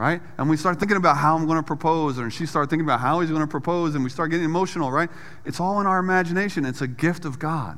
[0.00, 0.22] Right?
[0.38, 3.00] And we start thinking about how I'm going to propose, and she starts thinking about
[3.00, 5.10] how he's going to propose, and we start getting emotional, right?
[5.44, 6.64] It's all in our imagination.
[6.64, 7.76] It's a gift of God.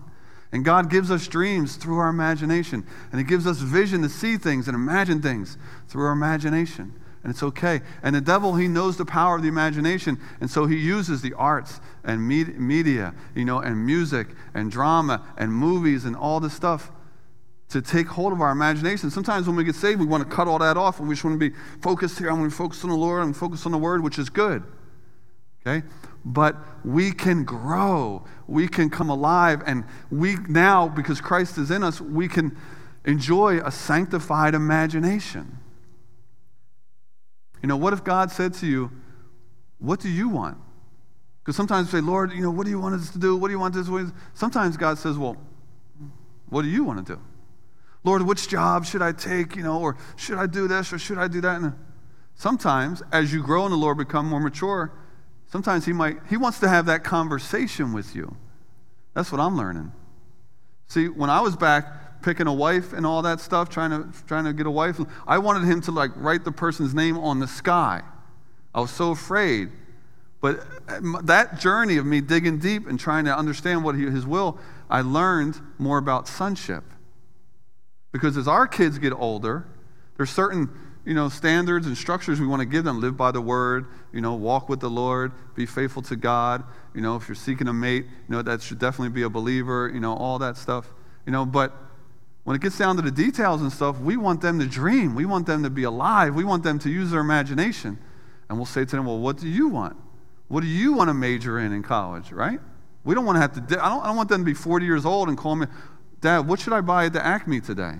[0.53, 2.87] And God gives us dreams through our imagination.
[3.11, 5.59] And He gives us vision to see things and imagine things
[5.89, 6.95] through our imagination
[7.25, 7.81] and it's okay.
[8.03, 11.33] And the devil, he knows the power of the imagination, and so he uses the
[11.35, 16.91] arts and media, you know, and music and drama and movies and all this stuff
[17.73, 19.11] to take hold of our imagination.
[19.11, 21.25] Sometimes when we get saved, we want to cut all that off and we just
[21.25, 22.31] want to be focused here.
[22.31, 24.63] I want to focus on the Lord and focus on the Word, which is good.
[25.67, 25.87] Okay?
[26.25, 31.83] But we can grow, we can come alive, and we now, because Christ is in
[31.83, 32.57] us, we can
[33.05, 35.59] enjoy a sanctified imagination.
[37.63, 38.91] You know, what if God said to you,
[39.79, 40.59] What do you want?
[41.43, 43.37] Because sometimes we say, Lord, you know, what do you want us to do?
[43.37, 43.89] What do you want this?
[43.89, 44.05] way?
[44.35, 45.37] Sometimes God says, Well,
[46.51, 47.21] what do you want to do?
[48.05, 49.57] Lord, which job should I take?
[49.57, 51.61] You know, or should I do this or should I do that?
[51.61, 51.75] And
[52.35, 54.93] sometimes, as you grow in the Lord, become more mature,
[55.51, 58.37] sometimes He might, He wants to have that conversation with you.
[59.15, 59.93] That's what I'm learning.
[60.89, 64.45] See, when I was back picking a wife and all that stuff, trying to, trying
[64.45, 65.01] to get a wife.
[65.27, 68.03] I wanted him to like write the person's name on the sky.
[68.75, 69.71] I was so afraid.
[70.41, 74.27] But uh, that journey of me digging deep and trying to understand what he, his
[74.27, 76.85] will, I learned more about sonship.
[78.13, 79.67] Because as our kids get older,
[80.17, 80.71] there's certain
[81.05, 83.01] you know, standards and structures we want to give them.
[83.01, 86.63] Live by the word, you know, walk with the Lord, be faithful to God.
[86.95, 89.91] You know, if you're seeking a mate, you know, that should definitely be a believer,
[89.93, 90.89] you know, all that stuff.
[91.27, 91.73] You know, but
[92.45, 95.15] when it gets down to the details and stuff, we want them to dream.
[95.15, 96.35] We want them to be alive.
[96.35, 97.99] We want them to use their imagination.
[98.49, 99.97] And we'll say to them, Well, what do you want?
[100.49, 102.61] What do you want to major in in college, right?
[103.05, 104.87] We don't want to have to, I don't, I don't want them to be 40
[104.87, 105.67] years old and call me,
[106.23, 107.95] Dad, what should I buy at the Acme today?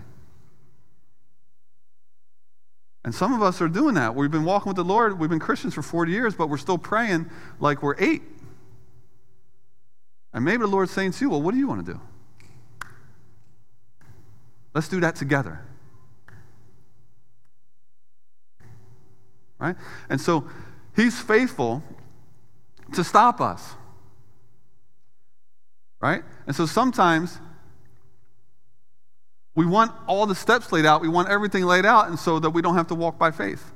[3.05, 4.15] And some of us are doing that.
[4.15, 5.19] We've been walking with the Lord.
[5.19, 8.23] We've been Christians for 40 years, but we're still praying like we're eight.
[10.33, 12.01] And maybe the Lord's saying to you, Well, what do you want to do?
[14.73, 15.61] Let's do that together.
[19.59, 19.75] Right?
[20.09, 20.49] And so
[20.95, 21.83] he's faithful
[22.93, 23.75] to stop us.
[26.01, 26.23] Right?
[26.47, 27.41] And so sometimes
[29.55, 32.51] we want all the steps laid out, we want everything laid out, and so that
[32.51, 33.71] we don't have to walk by faith.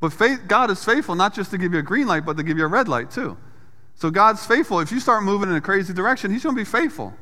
[0.00, 2.42] But faith, God is faithful not just to give you a green light, but to
[2.42, 3.36] give you a red light too.
[3.94, 4.78] So God's faithful.
[4.78, 7.12] If you start moving in a crazy direction, He's going to be faithful.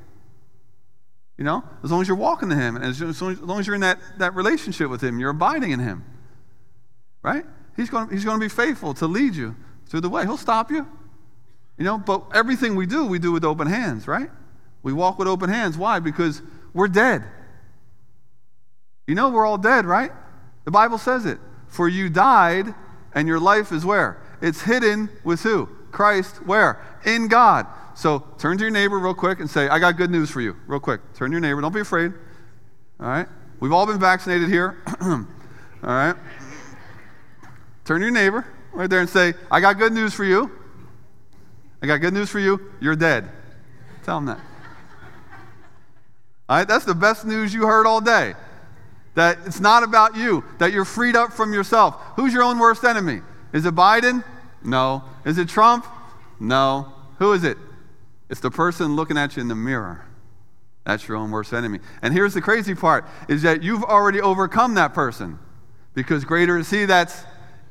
[1.38, 3.74] You know, as long as you're walking to Him, and as, as long as you're
[3.74, 6.04] in that, that relationship with Him, you're abiding in Him.
[7.22, 7.44] Right?
[7.76, 9.56] He's going, he's going to be faithful to lead you
[9.86, 10.22] through the way.
[10.24, 10.86] He'll stop you.
[11.78, 14.30] You know, but everything we do, we do with open hands, right?
[14.82, 15.76] We walk with open hands.
[15.76, 15.98] Why?
[15.98, 16.40] Because
[16.76, 17.24] we're dead.
[19.06, 20.12] You know, we're all dead, right?
[20.66, 21.38] The Bible says it.
[21.68, 22.74] For you died,
[23.14, 24.22] and your life is where?
[24.42, 25.68] It's hidden with who?
[25.90, 26.84] Christ, where?
[27.06, 27.66] In God.
[27.94, 30.54] So turn to your neighbor real quick and say, I got good news for you,
[30.66, 31.00] real quick.
[31.14, 31.62] Turn to your neighbor.
[31.62, 32.12] Don't be afraid.
[33.00, 33.26] All right?
[33.58, 34.76] We've all been vaccinated here.
[35.00, 35.24] all
[35.82, 36.14] right?
[37.86, 40.50] Turn to your neighbor right there and say, I got good news for you.
[41.82, 42.70] I got good news for you.
[42.80, 43.30] You're dead.
[44.02, 44.40] Tell them that.
[46.48, 46.68] All right?
[46.68, 48.34] That's the best news you heard all day.
[49.14, 51.96] That it's not about you, that you're freed up from yourself.
[52.16, 53.22] Who's your own worst enemy?
[53.52, 54.22] Is it Biden?
[54.62, 55.04] No.
[55.24, 55.86] Is it Trump?
[56.38, 56.92] No.
[57.18, 57.56] Who is it?
[58.28, 60.04] It's the person looking at you in the mirror.
[60.84, 61.80] That's your own worst enemy.
[62.02, 65.38] And here's the crazy part is that you've already overcome that person
[65.94, 67.24] because greater is he that's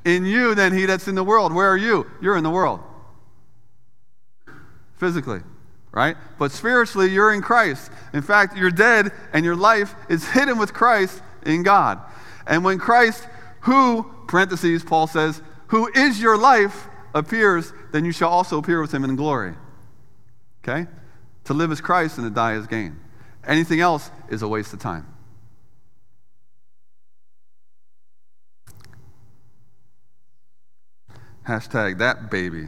[0.04, 1.54] in you than he that's in the world.
[1.54, 2.06] Where are you?
[2.22, 2.82] You're in the world.
[4.98, 5.42] Physically,
[5.96, 6.16] right?
[6.38, 7.90] But spiritually, you're in Christ.
[8.14, 12.00] In fact, you're dead and your life is hidden with Christ in God.
[12.46, 13.28] And when Christ,
[13.62, 18.94] who, parentheses, Paul says, who is your life, appears, then you shall also appear with
[18.94, 19.56] him in glory.
[20.64, 20.86] Okay?
[21.46, 23.00] To live as Christ and to die as gain.
[23.48, 25.08] Anything else is a waste of time.
[31.48, 32.68] Hashtag that baby.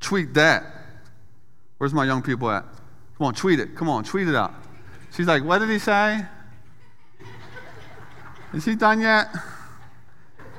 [0.00, 0.79] Tweet that.
[1.80, 2.66] Where's my young people at?
[3.16, 3.74] Come on, tweet it.
[3.74, 4.52] Come on, tweet it out.
[5.16, 6.26] She's like, what did he say?
[8.52, 9.34] Is he done yet?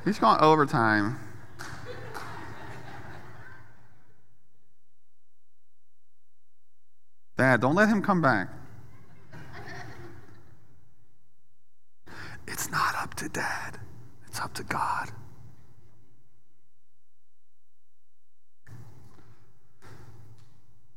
[0.03, 1.19] He's going overtime.
[7.37, 8.47] Dad, don't let him come back.
[12.47, 13.77] It's not up to dad,
[14.25, 15.11] it's up to God.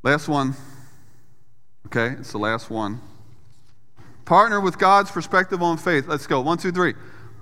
[0.04, 0.54] Last one.
[1.86, 3.00] Okay, it's the last one.
[4.26, 6.06] Partner with God's perspective on faith.
[6.06, 6.42] Let's go.
[6.42, 6.92] One, two, three.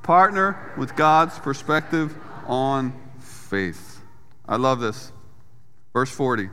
[0.04, 2.14] Partner with God's perspective
[2.46, 4.00] on faith.
[4.48, 5.10] I love this.
[5.92, 6.44] Verse 40.
[6.44, 6.52] And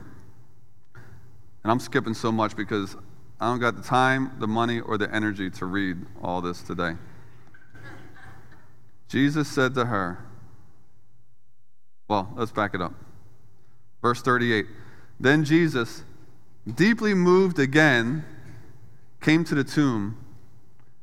[1.64, 2.96] I'm skipping so much because
[3.40, 6.94] I don't got the time, the money, or the energy to read all this today.
[9.06, 10.18] Jesus said to her,
[12.08, 12.94] well, let's back it up.
[14.02, 14.66] Verse 38.
[15.20, 16.02] Then Jesus,
[16.66, 18.24] deeply moved again,
[19.20, 20.16] came to the tomb.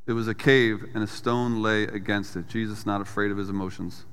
[0.08, 2.48] It was a cave, and a stone lay against it.
[2.48, 4.06] Jesus, not afraid of his emotions.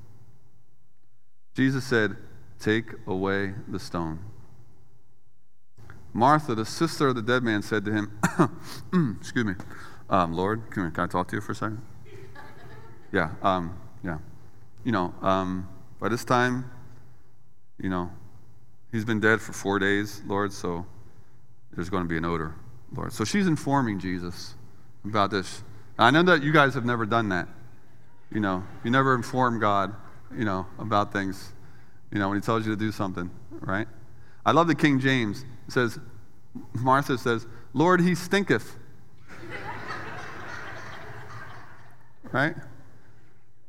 [1.55, 2.17] Jesus said,
[2.59, 4.19] Take away the stone.
[6.13, 8.19] Martha, the sister of the dead man, said to him,
[9.21, 9.55] Excuse me,
[10.11, 11.83] um, Lord, can, I talk to you for a second?
[13.11, 14.19] yeah, um, yeah.
[14.85, 16.71] You know, um, by this time,
[17.79, 18.11] you know,
[18.95, 20.87] he's been dead for four days, Lord, so
[21.73, 22.55] there's going to be an odor,
[22.95, 23.13] Lord.
[23.13, 24.55] So she's informing Jesus
[25.05, 25.65] about this.
[25.99, 27.49] I know that you guys have never done that.
[28.31, 29.93] You know, you never inform God,
[30.37, 31.53] you know, about things,
[32.13, 33.89] you know, when he tells you to do something, right?
[34.47, 35.45] I love the King James.
[35.67, 35.99] It says,
[36.73, 38.77] Martha says, Lord, he stinketh.
[42.33, 42.55] right?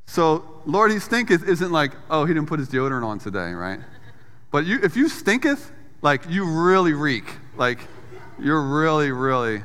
[0.05, 3.79] So, Lord, he stinketh isn't like, oh, he didn't put his deodorant on today, right?
[4.55, 5.69] But you, if you stinketh,
[6.01, 7.25] like you really reek.
[7.57, 7.77] Like
[8.39, 9.61] you're really, really,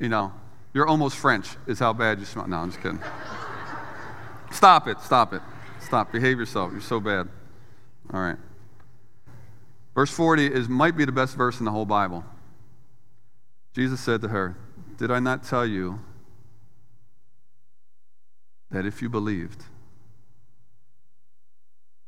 [0.00, 0.32] you know,
[0.74, 2.48] you're almost French, is how bad you smell.
[2.48, 2.98] No, I'm just kidding.
[4.50, 5.42] stop it, stop it.
[5.78, 6.10] Stop.
[6.10, 6.72] Behave yourself.
[6.72, 7.28] You're so bad.
[8.12, 8.34] All right.
[9.94, 12.24] Verse 40 is might be the best verse in the whole Bible.
[13.74, 14.56] Jesus said to her,
[14.98, 16.00] Did I not tell you
[18.72, 19.66] that if you believed,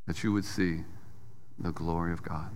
[0.09, 0.81] that you would see
[1.59, 2.51] the glory of God?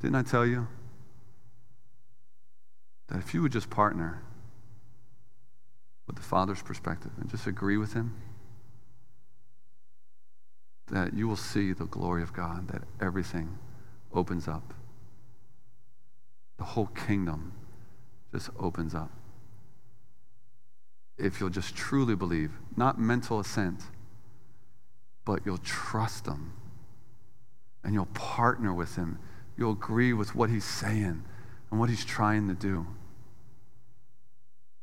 [0.00, 0.68] Didn't I tell you
[3.08, 4.22] that if you would just partner
[6.06, 8.14] with the Father's perspective and just agree with Him,
[10.88, 13.58] that you will see the glory of God, that everything
[14.12, 14.74] opens up.
[16.58, 17.52] The whole kingdom
[18.32, 19.10] just opens up.
[21.16, 23.84] If you'll just truly believe, not mental assent,
[25.24, 26.52] but you'll trust Him
[27.82, 29.18] and you'll partner with Him.
[29.56, 31.22] You'll agree with what He's saying
[31.70, 32.86] and what He's trying to do.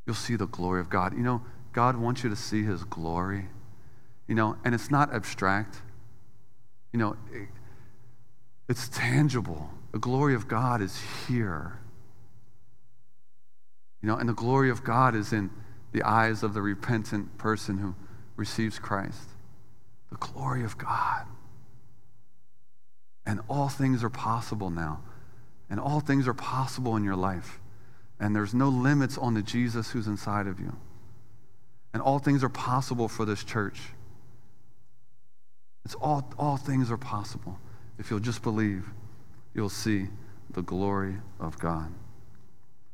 [0.05, 1.13] You'll see the glory of God.
[1.13, 1.41] You know,
[1.73, 3.47] God wants you to see His glory.
[4.27, 5.77] You know, and it's not abstract.
[6.93, 7.47] You know, it,
[8.69, 9.69] it's tangible.
[9.91, 11.79] The glory of God is here.
[14.01, 15.49] You know, and the glory of God is in
[15.91, 17.95] the eyes of the repentant person who
[18.35, 19.30] receives Christ.
[20.11, 21.25] The glory of God.
[23.25, 25.01] And all things are possible now.
[25.69, 27.59] And all things are possible in your life.
[28.19, 30.75] And there's no limits on the Jesus who's inside of you.
[31.93, 33.79] And all things are possible for this church.
[35.85, 37.57] It's all, all things are possible.
[37.97, 38.85] If you'll just believe,
[39.53, 40.07] you'll see
[40.51, 41.91] the glory of God.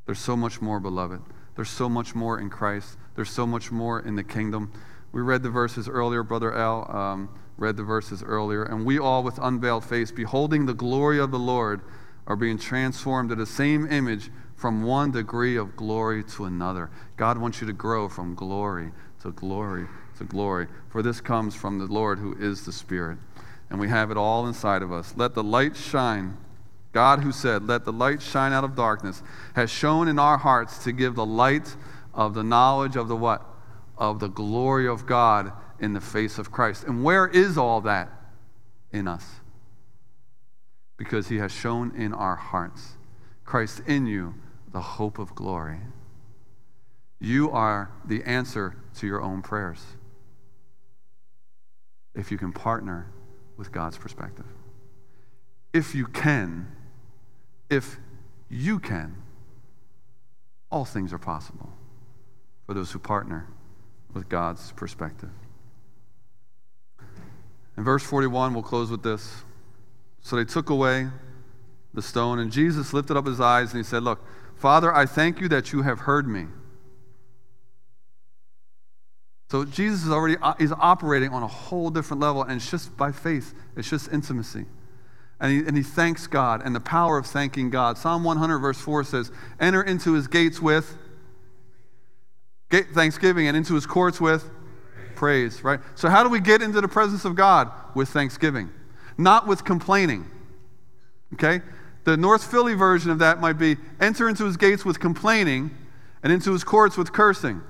[0.06, 1.22] There's so much more, beloved.
[1.56, 2.98] There's so much more in Christ.
[3.16, 4.72] There's so much more in the kingdom.
[5.18, 9.24] We read the verses earlier, Brother Al um, read the verses earlier, and we all,
[9.24, 11.82] with unveiled face, beholding the glory of the Lord,
[12.28, 16.92] are being transformed to the same image from one degree of glory to another.
[17.16, 18.92] God wants you to grow from glory
[19.24, 19.88] to glory
[20.20, 20.68] to glory.
[20.90, 23.18] For this comes from the Lord who is the Spirit.
[23.72, 25.16] And we have it all inside of us.
[25.18, 26.38] Let the light shine.
[26.94, 29.24] God, who said, Let the light shine out of darkness,
[29.56, 31.76] has shone in our hearts to give the light
[32.14, 33.57] of the knowledge of the what?
[33.98, 36.84] Of the glory of God in the face of Christ.
[36.84, 38.10] And where is all that?
[38.92, 39.26] In us.
[40.98, 42.98] Because he has shone in our hearts.
[43.44, 44.36] Christ in you,
[44.72, 45.80] the hope of glory.
[47.20, 49.84] You are the answer to your own prayers
[52.18, 53.08] if you can partner
[53.58, 54.46] with God's perspective.
[55.74, 56.68] If you can,
[57.70, 57.98] if
[58.50, 59.22] you can,
[60.72, 61.72] all things are possible
[62.66, 63.48] for those who partner
[64.18, 65.30] with God's perspective.
[67.78, 69.44] In verse 41, we'll close with this.
[70.22, 71.08] So they took away
[71.94, 75.40] the stone, and Jesus lifted up his eyes and he said, Look, Father, I thank
[75.40, 76.48] you that you have heard me.
[79.50, 82.98] So Jesus is already uh, he's operating on a whole different level, and it's just
[82.98, 83.54] by faith.
[83.78, 84.66] It's just intimacy.
[85.40, 87.98] And he, and he thanks God and the power of thanking God.
[88.00, 90.98] Psalm 100, verse 4 says, Enter into his gates with
[92.70, 94.50] thanksgiving and into his courts with
[95.16, 95.80] praise, right?
[95.96, 97.72] So, how do we get into the presence of God?
[97.96, 98.70] With thanksgiving,
[99.18, 100.26] not with complaining.
[101.34, 101.62] Okay?
[102.04, 105.72] The North Philly version of that might be enter into his gates with complaining
[106.24, 107.62] and into his courts with cursing.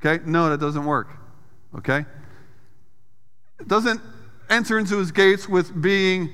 [0.00, 0.22] Okay?
[0.24, 1.08] No, that doesn't work.
[1.76, 2.04] Okay?
[3.60, 4.00] It doesn't
[4.50, 6.30] enter into his gates with being,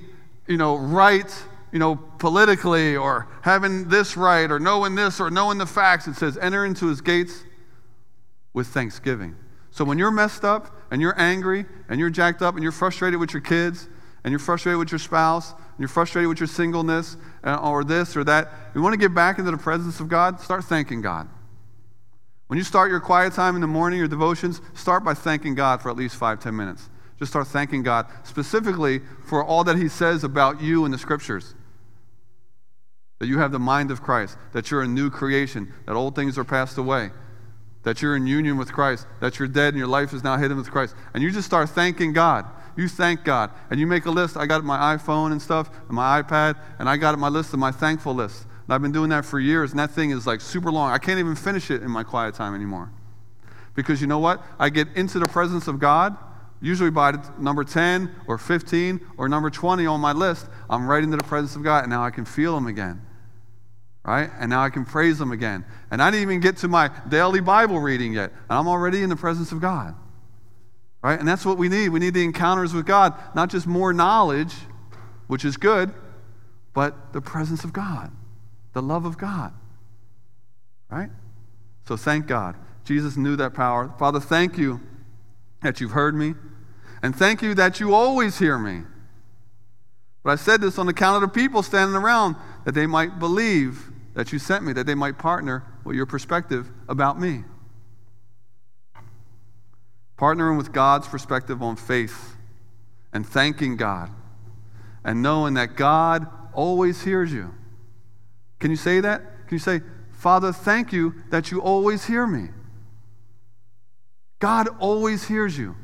[0.46, 1.30] you know, right,
[1.72, 6.07] you know, politically or having this right or knowing this or knowing the facts.
[6.07, 7.42] It says enter into his gates
[8.55, 9.36] with thanksgiving.
[9.70, 13.20] So when you're messed up and you're angry and you're jacked up and you're frustrated
[13.20, 13.88] with your kids
[14.22, 18.16] and you're frustrated with your spouse and you're frustrated with your singleness uh, or this
[18.16, 21.28] or that, you want to get back into the presence of God, start thanking God.
[22.46, 25.82] When you start your quiet time in the morning, your devotions, start by thanking God
[25.82, 26.88] for at least five, ten minutes.
[27.18, 31.55] Just start thanking God specifically for all that He says about you in the scriptures.
[33.18, 36.36] That you have the mind of Christ, that you're a new creation, that old things
[36.38, 37.11] are passed away,
[37.85, 40.57] that you're in union with Christ, that you're dead and your life is now hidden
[40.57, 40.95] with Christ.
[41.12, 42.47] And you just start thanking God.
[42.76, 43.51] You thank God.
[43.70, 44.37] And you make a list.
[44.37, 47.59] I got my iPhone and stuff, and my iPad, and I got my list of
[47.61, 48.47] my thankful list.
[48.64, 50.91] And I've been doing that for years, and that thing is like super long.
[50.91, 52.91] I can't even finish it in my quiet time anymore.
[53.74, 54.43] Because you know what?
[54.59, 56.16] I get into the presence of God,
[56.61, 60.47] usually by number 10 or 15 or number 20 on my list.
[60.70, 63.03] I'm right into the presence of God, and now I can feel Him again
[64.05, 64.30] right?
[64.38, 65.64] And now I can praise Him again.
[65.90, 69.09] And I didn't even get to my daily Bible reading yet, and I'm already in
[69.09, 69.94] the presence of God,
[71.02, 71.18] right?
[71.18, 71.88] And that's what we need.
[71.88, 74.55] We need the encounters with God, not just more knowledge,
[75.26, 75.92] which is good,
[76.74, 78.12] but the presence of God,
[78.74, 79.55] the love of God,
[80.90, 81.11] right?
[81.88, 82.57] So thank God.
[82.84, 83.94] Jesus knew that power.
[83.98, 84.80] Father, thank you
[85.62, 86.34] that you've heard me,
[87.02, 88.82] and thank you that you always hear me.
[90.22, 93.90] But I said this on account of the people standing around, that they might believe
[94.14, 97.44] that you sent me, that they might partner with your perspective about me.
[100.16, 102.36] Partnering with God's perspective on faith
[103.12, 104.10] and thanking God
[105.04, 107.54] and knowing that God always hears you.
[108.60, 109.20] Can you say that?
[109.46, 112.48] Can you say, Father, thank you that you always hear me?
[114.38, 115.76] God always hears you.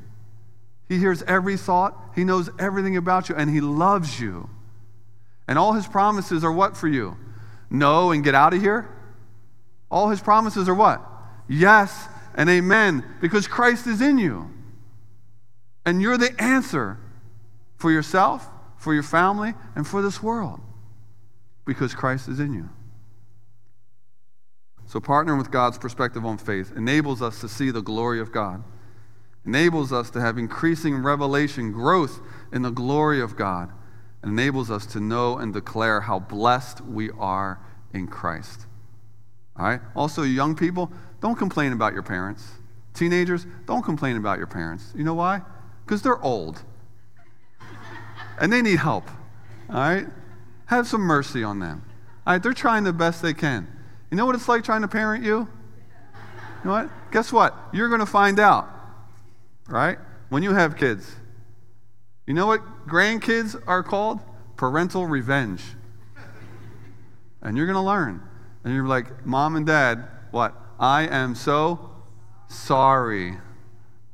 [0.88, 4.48] He hears every thought, He knows everything about you, and He loves you.
[5.46, 7.16] And all His promises are what for you?
[7.70, 8.88] No and get out of here?
[9.90, 11.02] All his promises are what?
[11.48, 14.50] Yes and amen, because Christ is in you.
[15.84, 16.98] And you're the answer
[17.76, 20.60] for yourself, for your family, and for this world,
[21.64, 22.68] because Christ is in you.
[24.86, 28.62] So, partnering with God's perspective on faith enables us to see the glory of God,
[29.46, 32.20] enables us to have increasing revelation, growth
[32.52, 33.72] in the glory of God
[34.22, 37.60] and enables us to know and declare how blessed we are
[37.92, 38.66] in Christ.
[39.56, 39.80] All right?
[39.94, 40.90] Also, young people,
[41.20, 42.46] don't complain about your parents.
[42.94, 44.92] Teenagers, don't complain about your parents.
[44.94, 45.42] You know why?
[45.84, 46.62] Because they're old
[48.40, 49.08] and they need help.
[49.68, 50.06] All right?
[50.66, 51.84] Have some mercy on them.
[52.26, 52.42] All right?
[52.42, 53.68] They're trying the best they can.
[54.10, 55.38] You know what it's like trying to parent you?
[55.38, 56.90] You know what?
[57.12, 57.56] Guess what?
[57.72, 58.68] You're going to find out,
[59.68, 59.98] right?
[60.30, 61.10] When you have kids.
[62.30, 64.20] You know what grandkids are called?
[64.56, 65.64] Parental revenge.
[67.42, 68.22] And you're going to learn.
[68.62, 70.54] And you're like, Mom and Dad, what?
[70.78, 71.90] I am so
[72.46, 73.32] sorry.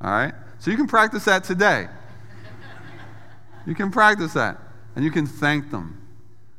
[0.01, 0.33] All right?
[0.57, 1.89] So you can practice that today.
[3.67, 4.57] You can practice that.
[4.95, 6.01] And you can thank them.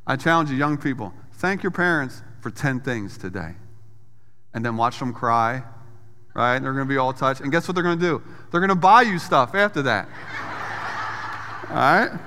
[0.07, 3.55] I challenge you, young people, thank your parents for 10 things today.
[4.53, 5.63] And then watch them cry,
[6.33, 6.59] right?
[6.59, 7.41] They're going to be all touched.
[7.41, 8.23] And guess what they're going to do?
[8.49, 10.07] They're going to buy you stuff after that.
[11.69, 12.19] All right?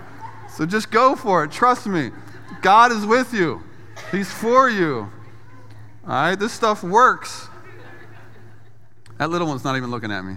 [0.49, 1.51] So just go for it.
[1.51, 2.11] Trust me.
[2.61, 3.63] God is with you,
[4.11, 5.11] He's for you.
[6.07, 6.35] All right?
[6.35, 7.49] This stuff works.
[9.19, 10.37] That little one's not even looking at me.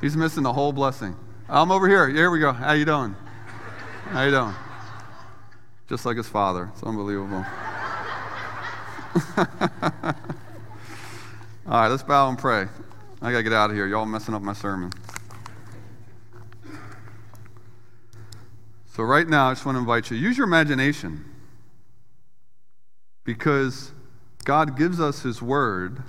[0.00, 1.16] He's missing the whole blessing.
[1.48, 2.08] I'm over here.
[2.08, 2.52] Here we go.
[2.52, 3.14] How you doing?
[4.06, 4.54] How you doing?
[5.88, 6.70] Just like his father.
[6.72, 7.44] It's unbelievable.
[11.66, 12.66] All right, let's bow and pray.
[13.20, 13.86] I got to get out of here.
[13.86, 14.90] Y'all messing up my sermon.
[18.94, 21.24] So, right now, I just want to invite you use your imagination
[23.24, 23.90] because
[24.44, 26.02] God gives us His Word.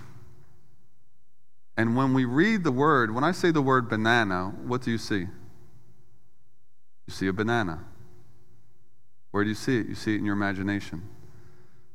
[1.78, 4.98] And when we read the Word, when I say the word banana, what do you
[4.98, 5.22] see?
[5.22, 7.86] You see a banana.
[9.32, 9.88] Where do you see it?
[9.88, 11.08] You see it in your imagination.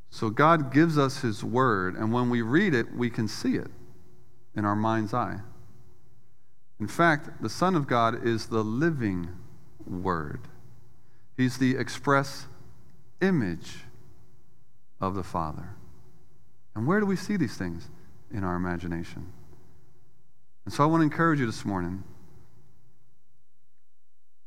[0.09, 3.71] So God gives us His Word, and when we read it, we can see it
[4.55, 5.41] in our mind's eye.
[6.81, 9.29] In fact, the Son of God is the living
[9.87, 10.49] Word.
[11.39, 12.47] He's the express
[13.23, 13.77] image
[15.01, 15.71] of the Father.
[16.75, 17.89] And where do we see these things?
[18.31, 19.33] In our imagination.
[20.67, 22.05] And so I want to encourage you this morning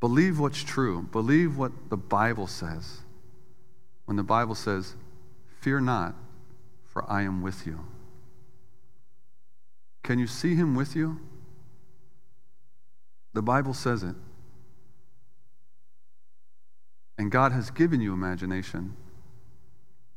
[0.01, 1.03] Believe what's true.
[1.11, 3.01] Believe what the Bible says.
[4.05, 4.95] When the Bible says,
[5.61, 6.15] Fear not,
[6.85, 7.79] for I am with you.
[10.03, 11.19] Can you see him with you?
[13.33, 14.15] The Bible says it.
[17.17, 18.95] And God has given you imagination.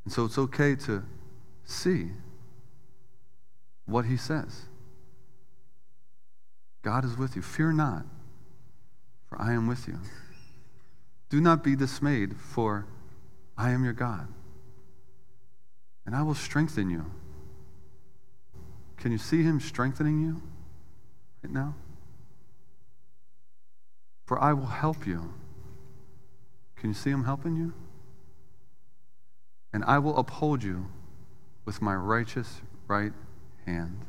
[0.04, 1.04] And so it's okay to
[1.64, 2.10] see
[3.86, 4.62] what he says.
[6.82, 7.42] God is with you.
[7.42, 8.04] Fear not,
[9.28, 9.98] for I am with you.
[11.30, 12.86] Do not be dismayed, for
[13.56, 14.28] I am your God.
[16.06, 17.10] And I will strengthen you.
[18.98, 20.42] Can you see him strengthening you
[21.42, 21.74] right now?
[24.26, 25.32] For I will help you.
[26.84, 27.72] Can you see him helping you?
[29.72, 30.88] And I will uphold you
[31.64, 33.14] with my righteous right
[33.64, 34.02] hand.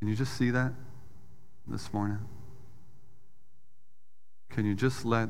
[0.00, 0.72] Can you just see that
[1.68, 2.18] this morning?
[4.48, 5.28] Can you just let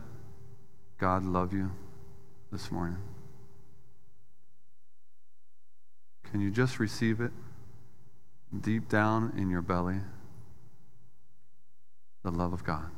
[0.96, 1.70] God love you
[2.50, 2.96] this morning?
[6.30, 7.32] Can you just receive it
[8.58, 9.98] deep down in your belly?
[12.22, 12.90] The love of God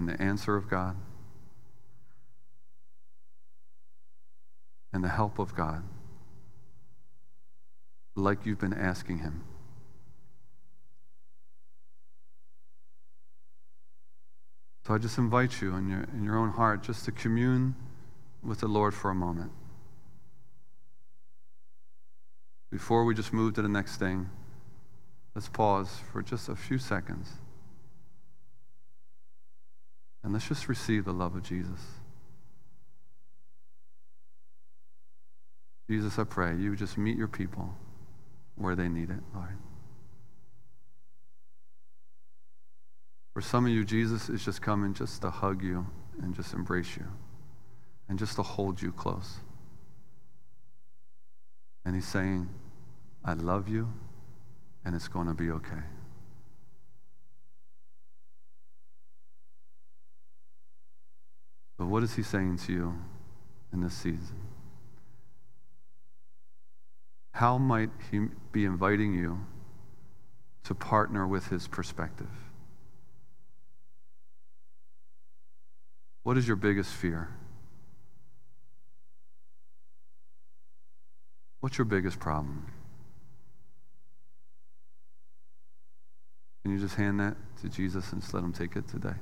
[0.00, 0.96] and the answer of God
[4.94, 5.82] and the help of God,
[8.14, 9.44] like you've been asking Him.
[14.86, 17.74] So I just invite you in your, in your own heart just to commune
[18.42, 19.52] with the Lord for a moment.
[22.70, 24.30] Before we just move to the next thing,
[25.34, 27.34] let's pause for just a few seconds.
[30.22, 31.80] And let's just receive the love of Jesus.
[35.88, 37.74] Jesus, I pray you just meet your people
[38.54, 39.58] where they need it, Lord.
[43.32, 45.86] For some of you, Jesus is just coming just to hug you
[46.22, 47.06] and just embrace you
[48.08, 49.36] and just to hold you close.
[51.84, 52.48] And he's saying,
[53.24, 53.92] I love you,
[54.84, 55.82] and it's going to be okay.
[61.80, 62.94] But what is he saying to you
[63.72, 64.36] in this season?
[67.32, 69.46] How might he be inviting you
[70.64, 72.28] to partner with his perspective?
[76.22, 77.30] What is your biggest fear?
[81.60, 82.66] What's your biggest problem?
[86.62, 89.14] Can you just hand that to Jesus and just let him take it today?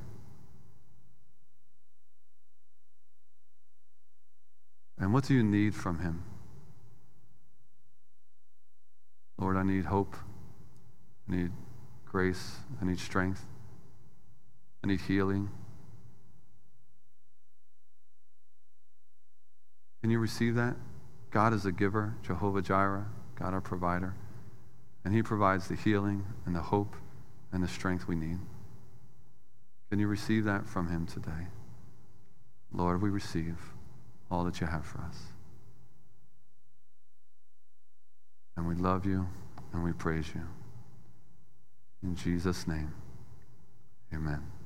[5.00, 6.24] And what do you need from him?
[9.38, 10.16] Lord, I need hope.
[11.28, 11.52] I need
[12.04, 12.56] grace.
[12.80, 13.46] I need strength.
[14.82, 15.50] I need healing.
[20.00, 20.76] Can you receive that?
[21.30, 23.06] God is a giver, Jehovah Jireh,
[23.38, 24.14] God our provider.
[25.04, 26.96] And He provides the healing and the hope
[27.52, 28.38] and the strength we need.
[29.90, 31.48] Can you receive that from Him today?
[32.72, 33.56] Lord, we receive
[34.30, 35.18] all that you have for us.
[38.56, 39.26] And we love you
[39.72, 40.42] and we praise you.
[42.02, 42.92] In Jesus' name,
[44.12, 44.57] amen.